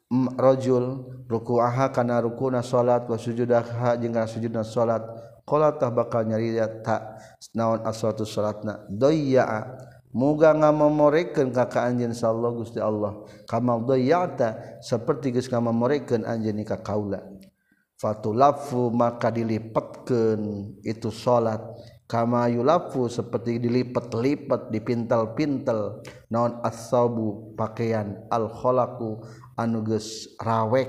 [0.09, 5.05] mm, rajul ruku'aha kana rukuna salat wa sujudaha jeung kana sujudna salat.
[5.47, 7.15] Qala tah bakal nyari ta
[7.55, 8.83] naon aswatu salatna?
[8.91, 9.47] Doyya
[10.15, 13.13] muga nga memorekan kakak anjin sallallahu gusti Allah.
[13.47, 17.19] Kamal doyata seperti gus kamu memorekan anjin nikah kaula.
[17.97, 21.57] Fatulafu maka dilipatkan itu salat.
[22.07, 25.99] Kama yulafu seperti dilipat-lipat dipintal-pintal.
[26.31, 29.19] Naon asabu pakaian al khalaku
[29.59, 30.87] anu geus rawek.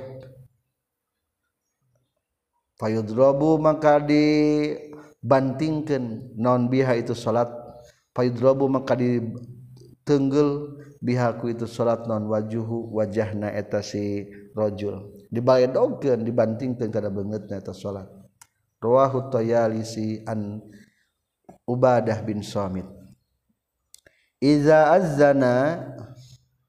[2.78, 6.38] Fayudrabu maka dibantingkeun.
[6.38, 7.57] Naon biha itu salat?
[8.18, 14.26] payudrobu maka ditenggel bihaku itu salat non wajuhu wajahna eta si
[14.58, 18.10] rajul dibaedokeun dibantingkeun kada beungeutna eta salat
[18.82, 20.58] rawahu tayalisi an
[21.68, 22.98] Ubadah bin Samit
[24.38, 25.82] Iza azzana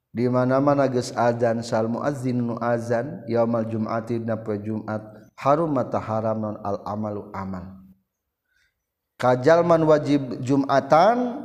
[0.09, 5.05] di mana-mana geus azan sal muazzin nu azan yaumal jum'ati dina poe Jumat
[5.37, 7.78] harum mata haram non al amalu amal.
[9.19, 11.43] Kajalman wajib Jumatan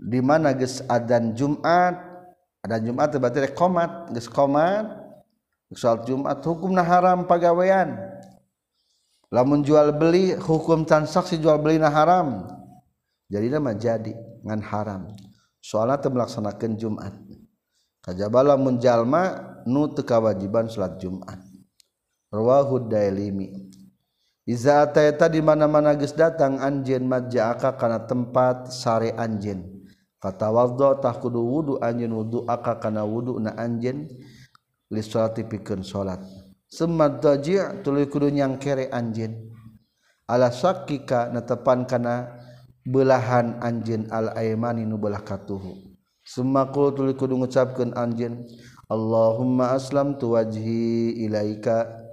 [0.00, 2.00] di mana geus adzan Jumat
[2.64, 5.06] ada Jumat berarti rek qomat geus qomat
[5.74, 7.98] salat Jumat hukumna haram pagawean.
[9.34, 12.46] Lamun jual beli hukum transaksi jual beli na haram.
[13.26, 14.14] Jadi nama jadi
[14.46, 15.10] ngan haram.
[15.58, 17.14] Salat melaksanakan Jumat.
[18.06, 21.42] Kajabala menjalma nu teu kawajiban salat Jumat.
[22.30, 23.66] Rawahu dailimi
[24.46, 29.82] Iza ataeta di mana-mana geus datang anjeun madja'aka kana tempat sare anjeun.
[30.22, 34.06] Fatawaddo tah kudu wudu anjeun wudu aka kana wudu na anjeun
[34.94, 36.22] li salati pikeun salat.
[36.70, 39.50] Summa taji' tuluy kudu nyangkere anjeun.
[40.30, 42.38] Ala sakika netepan kana
[42.86, 45.74] belahan anjeun al aymani nu belah katuhu.
[46.22, 48.46] Summa qul tuluy kudu ngucapkeun anjeun
[48.86, 52.06] Allahumma aslamtu wajhi ilaika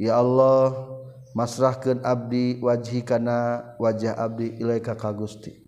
[0.00, 0.98] Ya Allah,
[1.34, 5.66] masrahkan Abdi wajhi kana wajah Abdi ilaika ka Gusti.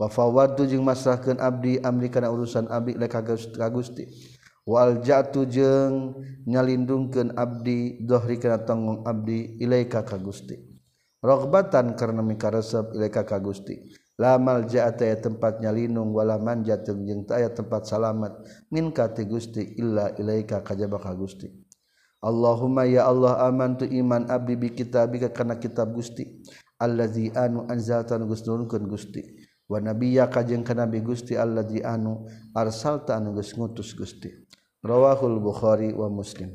[0.00, 4.08] Wafawatu jeung masrahkan Abdi amri kana urusan Abdi ilaika ka Gusti
[4.64, 6.16] wal jatu jeung
[6.48, 10.56] nyalindungkeun Abdi dohri kana tanggung Abdi ilaika ka Gusti.
[11.20, 13.92] Rogbatan karena mikaresep ilaika ka Gusti.
[14.20, 18.40] Lamal jaat aya tempat nyalindung wala manjatun jeung taya tempat salamat.
[18.72, 21.59] Min ka Gusti illa ilaika kajaba ka Gusti.
[22.20, 26.44] Allahumma ya Allah aman tu iman abdi bi kitabika kana kitab Gusti.
[26.76, 29.24] Allazi anu anzalta Gusti nurunkeun Gusti.
[29.70, 34.28] Wa nabiyya ka jeung kana nabi Gusti allazi anu arsalta anu geus ngutus Gusti.
[34.82, 36.50] Rawahul bukhari wa muslim.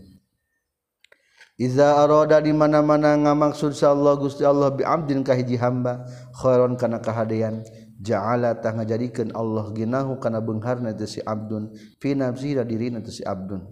[1.56, 6.04] Iza aroda di mana-mana ngamaksud sa Allah Gusti Allah bi abdin ka hiji hamba
[6.36, 7.64] khairon kana kahadean
[8.04, 11.72] ja'ala tah ngajadikeun Allah ginahu kana beungharna teu si abdun
[12.04, 13.64] fi nafsi da dirina teu si abdun.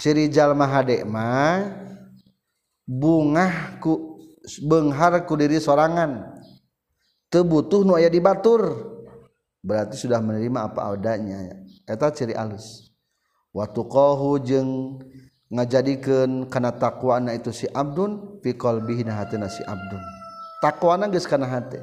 [0.00, 1.30] ciri jalma cirijallmahadekma
[2.88, 6.26] bungahku Bengharku diri sorangan.
[7.30, 8.66] Tebutuh nu aya di batur.
[9.62, 11.54] Berarti sudah menerima apa adanya.
[11.86, 12.90] Eta ciri alus.
[13.54, 14.98] Waktu kohu jeng
[15.52, 20.02] ngajadikan karena takwana itu si Abdun pikol bihina hati si Abdun.
[20.64, 21.78] Takwana geus kana hati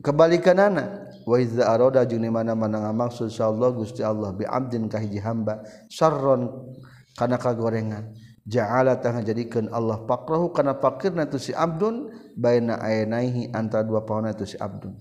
[0.00, 0.88] kebalikan anak
[1.24, 6.72] wa iza arada jeung mana-mana ngamaksud Allah Gusti Allah bi abdin ka hiji hamba syarron
[7.16, 8.12] kana kagorengan
[8.44, 14.36] ja'ala tah ngajadikeun Allah pakrahu kana fakirna itu si abdun baina ainaihi antara dua pauna
[14.36, 14.94] itu si abdun.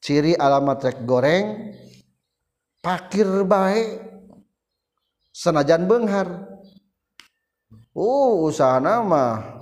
[0.00, 1.72] Ciri alamat rek goreng
[2.80, 4.00] pakir bae
[5.32, 6.28] sanajan Benghar.
[7.96, 9.56] Uh usaha nama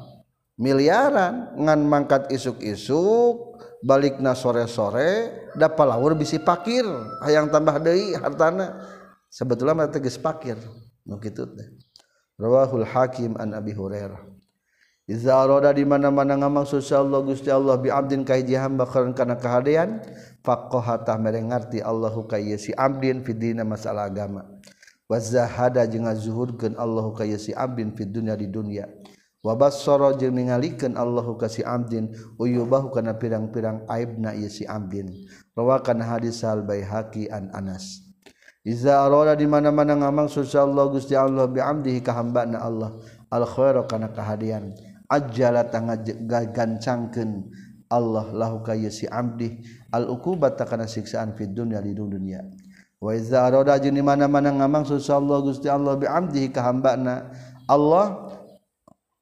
[0.59, 3.54] miliaran ngan mangkat isuk-isuk
[3.85, 6.89] balik na sore-sore dapat lawur bisi pakir
[7.20, 8.80] hayang tambah deui hartana.
[9.28, 10.57] Sebetulnya mah tegas pakir
[11.05, 11.68] nu kitu teh.
[12.41, 14.24] Rawahul hakim an abi hurairah.
[15.05, 20.01] Iza arada di mana-mana ngamaksud Allah Gusti Allah bi abdin ka hiji hamba kana kahadean
[20.41, 24.49] faqaha tah mere ngarti Allahu ka si abdin fi dina masalah agama.
[25.05, 28.89] Wa zahada jeung ngazuhurkeun Allahu ka si abdin fi dunya di dunya.
[29.45, 32.09] Wa bassara jeung ningalikeun Allahu ka si abdin
[32.41, 35.13] uyubahu kana pirang-pirang aibna ieu si abdin.
[35.53, 38.03] Rawakan hadis al baihaqi an Anas.
[38.65, 42.97] Iza arada di mana-mana ngamang susah Allah Gusti Allah bi amdihi ka hambana Allah
[43.29, 44.73] al khairu kana kahadian.
[45.05, 46.01] Ajjala tanga
[46.49, 47.53] gancangkeun
[47.93, 49.61] Allah lahu ka si abdi
[49.93, 52.41] al uqubata kana siksaan fid dunya di dunia
[53.05, 57.29] Waiza roda jeung di mana-mana ngamang susah Allah Gusti Allah bi amdihi ka hambana
[57.69, 58.33] Allah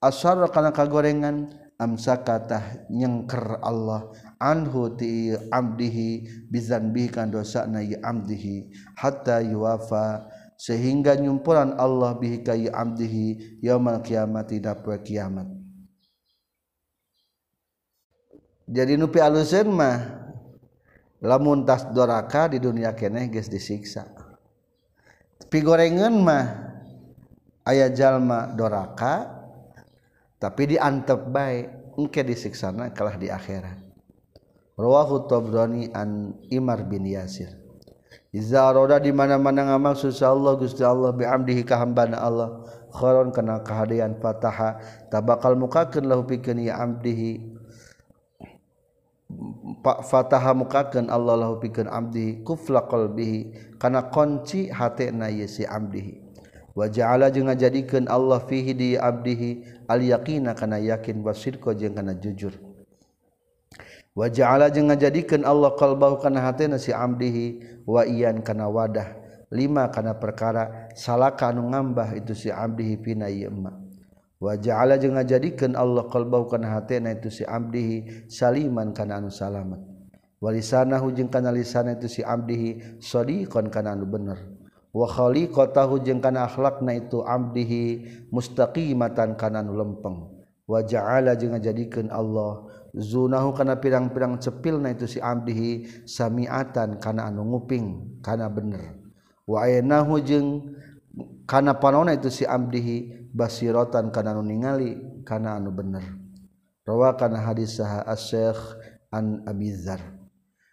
[0.02, 4.10] asar kana kagorengan amsakatah nyengker Allah.
[4.42, 8.74] Anhu ti abdihi bizanbihi kan dosana ya amdihi.
[8.98, 10.26] Hatta yuwafa
[10.58, 12.74] sehingga nyumpuran Allah bihi ka ya
[13.62, 15.46] yaumul kiamat tidak kiamat.
[18.66, 20.22] Jadi nupi alusen mah
[21.18, 24.06] lamun tas doraka di dunia keneh geus disiksa.
[25.52, 26.46] Gorengan mah
[27.68, 29.41] aya jalma doraka
[30.42, 33.78] tapi diantep baik engke disiksana kalah di akhirat.
[34.74, 37.62] Rawahu tabrani an imar bin yasir.
[38.34, 42.66] Iza roda di mana-mana ngamal susah Allah Gusti Allah bi amdihi ka hambana Allah.
[42.90, 44.82] Khairon kana kahadian fataha.
[45.14, 47.54] Tabakal mukakeun lahu pikeun ya amdihi.
[49.84, 53.76] Pak Fataha mukakan Allah lahu pikeun abdi kufla qalbihi.
[53.78, 56.31] Kana kunci hatena ye si abdihi
[56.72, 62.52] waja'ala jeung ngajadikeun Allah fihi di abdihi al yaqina kana yakin wasidqa jeung kana jujur.
[64.12, 69.20] Waja'ala jeung ngajadikeun Allah qalbahu kana hatena si abdihi wa iyan kana wadah.
[69.52, 73.72] Lima kana perkara salaka anu ngambah itu si abdihi pina ieu emma.
[74.40, 79.78] Waja'ala jeung ngajadikeun Allah qalbahu kana hatena itu si abdihi saliman kana anu salamat
[80.42, 84.51] walisanahu jeung kana lisanna itu si abdihi shadiqan kana anu bener.
[84.92, 90.28] wakhali kotahu jeung kana akhlakna itu abdihi mustaqimatan kana nu lempeng.
[90.68, 98.20] Wajaala jeung ngajadikeun Allah zunahu kana pirang-pirang cepilna itu si abdihi samiatan kana anu nguping
[98.22, 99.00] kana bener.
[99.48, 100.76] Wa aynahu jeung
[101.48, 106.04] kana panona itu si abdihi basiratan kana anu ningali kana anu bener.
[106.86, 108.58] Rawakan hadis saha asy-syekh
[109.14, 110.02] an abizar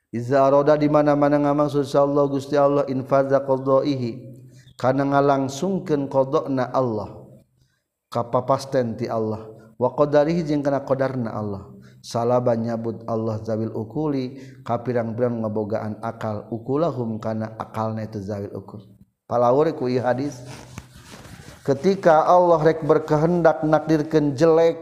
[0.10, 4.38] iza roda di mana-mana ngamaksud Allah Gusti Allah infaza qadaihi.
[4.80, 7.20] Kana ngalangsungkeun qadana Allah
[8.08, 9.48] kapapasten ti Allah.
[9.76, 11.64] Wa qadarihi jeung kana qadarna Allah.
[12.00, 18.88] Salahaba nyabut Allah zawil ukuli kapirang-birang ngebogaan akal ukulahum kana akalna itu zawil ukul.
[19.28, 20.40] Palawur ku ieu hadis
[21.68, 24.80] ketika Allah rek berkehendak nakdirkeun jelek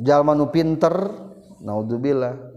[0.00, 1.12] jalma nu pinter
[1.60, 2.49] naudzubillah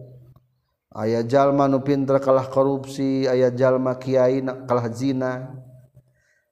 [0.93, 5.49] aya jalma nu pinter kalah korupsi aya jalma kiai kalah zina.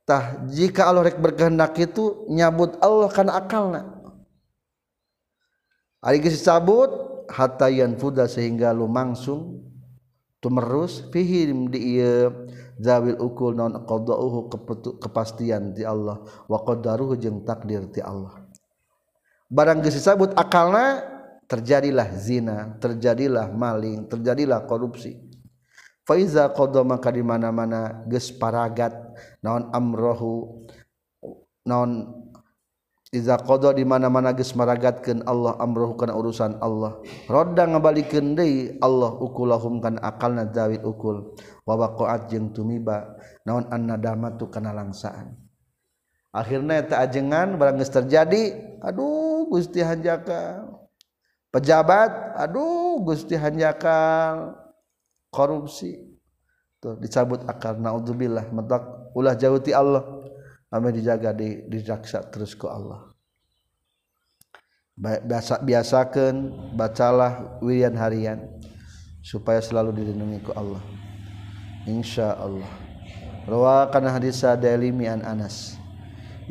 [0.02, 3.82] Tah jika Allah rek berkehendak itu nyabut Allah kana akalna.
[6.02, 6.98] Ari hatayan fuda
[7.30, 9.62] hatta yanfuda sehingga lumangsung
[10.42, 12.02] tumerus fihim di
[12.82, 14.50] zawil ukul non qadauhu
[14.98, 16.18] kepastian di Allah
[16.50, 18.42] wa qadaruhu jeung takdir ti Allah.
[19.54, 21.06] Barang geus disabut akalna
[21.52, 25.20] terjadilah zina terjadilah maling terjadilah korupsi
[26.08, 28.96] faiza qada maka di mana-mana geus paragat
[29.44, 30.64] naon amrohu
[31.68, 32.22] naon
[33.12, 37.04] Iza qada di mana-mana geus maragatkeun Allah amruh kana urusan Allah.
[37.28, 41.36] Rodda ngabalikeun deui Allah ukulahum kana akalna zawid ukul
[41.68, 45.36] wa waqa'at jeung tumiba naon annadamatu kana langsaan.
[46.32, 50.64] Akhirna eta ajengan barang geus terjadi, aduh Gusti hanjaka.
[51.52, 54.00] Pejabat, aduh Gusti hanjaka
[55.28, 56.00] korupsi.
[56.80, 57.76] Tuh dicabut akal.
[57.76, 60.02] Naudzubillah mentak ulah jauh ti Allah
[60.72, 63.12] dijaga di dijaksa terus ke Allah.
[65.02, 66.36] Biasa biasakan
[66.80, 68.48] bacalah wirian harian
[69.20, 70.82] supaya selalu dilindungi ke Allah.
[71.84, 72.70] Insya Allah.
[73.50, 75.81] Rawakan hadis dalimi an Anas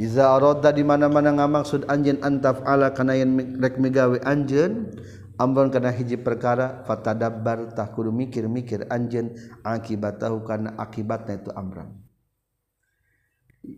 [0.00, 4.96] Iza arada di mana-mana ngamaksud anjeun antaf ala kana yen rek migawe anjeun
[5.36, 11.92] amron kana hiji perkara fatadabbar tah kudu mikir-mikir anjeun akibatahu kana akibatna itu amran.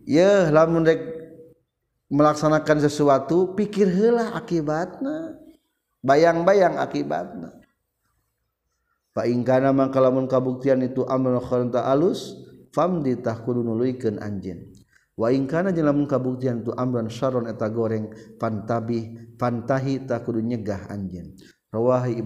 [0.07, 1.03] Ya lamun rek
[2.07, 5.35] melaksanakan sesuatu pikir heula akibatna
[6.07, 7.51] bayang-bayang akibatna.
[9.11, 12.31] Fa in kana mangka lamun kabuktian itu amal kharanta alus
[12.71, 14.72] famdi tah kudu nuluykeun anjeun
[15.13, 18.09] wa in kana jeung lamun kabuktian itu amran syaron eta goreng
[18.41, 21.33] fantabi fantahi tah kudu nyegah anjeun.
[21.73, 22.21] Rawahu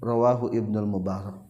[0.00, 1.48] rawahu ibnul mubarak.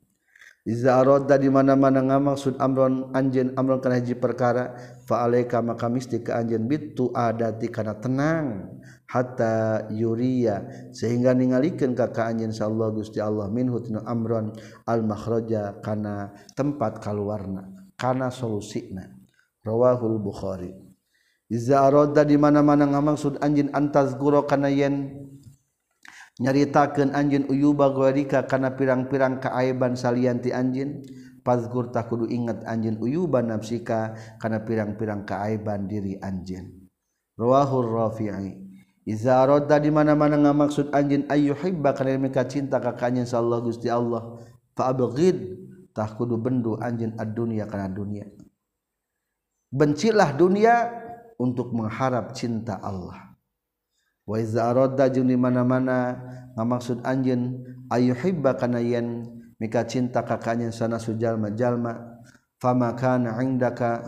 [0.60, 4.76] Iza aroda di mana-mana ngamaksud amron anjen amron kana hiji perkara
[5.08, 8.78] fa alaika maka misti ka anjeun bitu adati kana tenang
[9.08, 10.90] hatta yuriya.
[10.94, 14.54] Sehingga ningalikeun ka ka anjeun sallallahu Gusti Allah minhu tina amron
[14.86, 17.66] al makhraja kana tempat kaluarna
[17.98, 19.19] kana solusina
[19.64, 20.72] rawahul Bukhari.
[21.50, 25.18] Iza aroda di mana-mana ngamaksud anjin antas guro kana yen
[26.38, 31.02] nyaritakeun anjin uyuba gwarika kana pirang-pirang kaaiban salianti anjin
[31.42, 36.86] fazkur tak kudu ingat anjin uyuba nafsika kana pirang-pirang kaaiban diri anjin
[37.34, 38.70] rawahul Rafi'i.
[39.10, 44.38] Iza aroda di mana-mana ngamaksud anjin ayyuhibba kana mika cinta ka kanjin sallallahu Gusti Allah
[44.78, 45.58] fa abghid
[45.90, 48.28] tak kudu bendu anjin ad-dunya kana dunia
[49.70, 50.90] bencilah dunia
[51.38, 53.30] untuk mengharap cinta Allah.
[54.28, 56.14] Waroda di mana-mana
[56.54, 59.26] ngamaksud anjen ayuhibba kana yen
[59.58, 62.22] mika cinta kakaknya sana sujal majallma
[62.62, 63.98] fama kana indaka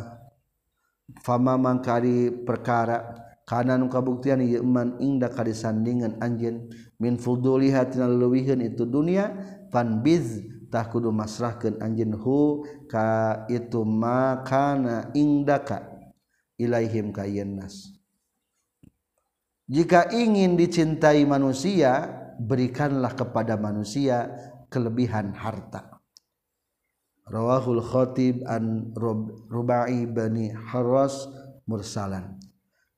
[1.26, 6.70] fama mangkari perkara kana nu kabuktian ieu iman indaka disandingan anjeun
[7.02, 8.06] min fuduliha tina
[8.62, 9.34] itu dunia
[9.74, 10.38] fan biz
[10.72, 15.84] tah kudu masrahkeun anjeun hu ka itu makana indaka
[16.56, 17.92] ilaihim ka nas.
[19.68, 22.08] Jika ingin dicintai manusia
[22.40, 24.32] berikanlah kepada manusia
[24.72, 26.00] kelebihan harta.
[27.28, 28.90] Rawahul khatib an
[29.48, 31.28] rubai bani haras
[31.68, 32.40] mursalan.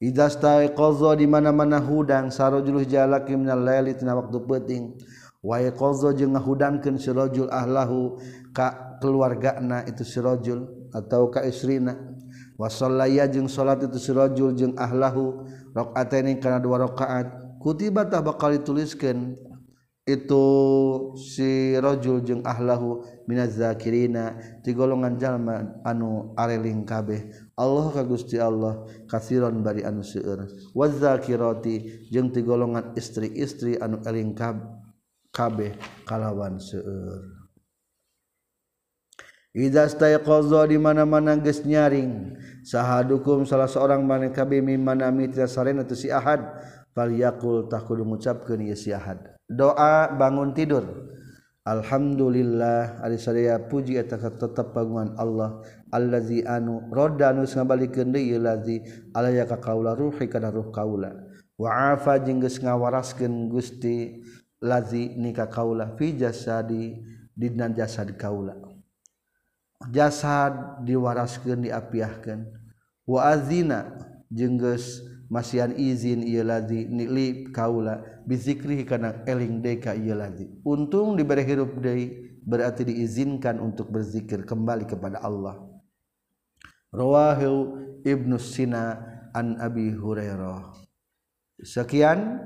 [0.03, 4.99] Idza staiqadha di mana-mana hudang sarojul jalaki minal laili tina waktu penting
[5.45, 8.17] wae qadha jeung ngahudankeun si rajul ahlahu
[8.57, 11.93] ka keluargana itu si rajul atau ka isrina.
[12.57, 15.45] Wasallaya jeung salat itu si rajul jeung ahlahu
[15.77, 19.35] rakaataini kana dua rakaat kutiba tah bakal dituliskeun
[20.07, 20.45] itu
[21.19, 27.27] si rajul jeung ahlahu minaz zakirina ti golongan jalma anu areling kabeh.
[27.59, 30.47] Allah ka Gusti Allah kasiron bari anu seueur.
[30.73, 34.74] Wazzakirati jeung ti golongan istri-istri anu eling kabeh
[35.35, 35.75] kabeh
[36.07, 37.43] kalawan seueur.
[39.55, 42.35] Idza staiqadha di mana-mana geus nyaring
[42.67, 46.43] sahadukum salah seorang mana kabeh mimana mitra sarena tu si ahad
[46.91, 49.35] fal yaqul tah kudu ngucapkeun ieu si ahad.
[49.47, 51.11] Doa bangun tidur.
[51.65, 58.85] Alhamdulillah ari sadaya puji eta tetep pagungan Allah allazi anu rodda anu ngabalikeun deui allazi
[59.17, 61.15] alaya ka kaula ruhi kana ruh kaula.
[61.55, 64.19] Wa afa jeung geus ngawaraskeun Gusti
[64.65, 66.97] lazi nikah kaula fi jasadi
[67.37, 68.57] dina jasad kaula.
[69.93, 72.49] Jasad diwaraskeun diapiahkeun.
[73.05, 73.93] Wa azina
[74.33, 80.49] jenggeus masihan izin ieu lazi nili kaula bizikri kana eling deui ka ieu lazi.
[80.65, 85.61] Untung diberi hirup deui berarti diizinkan untuk berzikir kembali kepada Allah.
[86.89, 87.53] Rawahu
[88.07, 89.05] ibnu sina
[89.37, 90.73] an abi hurairah.
[91.61, 92.41] Sekian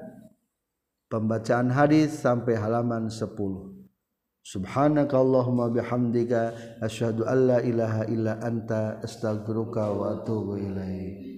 [1.09, 3.79] pembacaan hadis sampai halaman 10
[4.49, 11.37] Subhanakallahumma bihamdika asyhadu an la ilaha illa anta astaghfiruka wa atubu ilaik.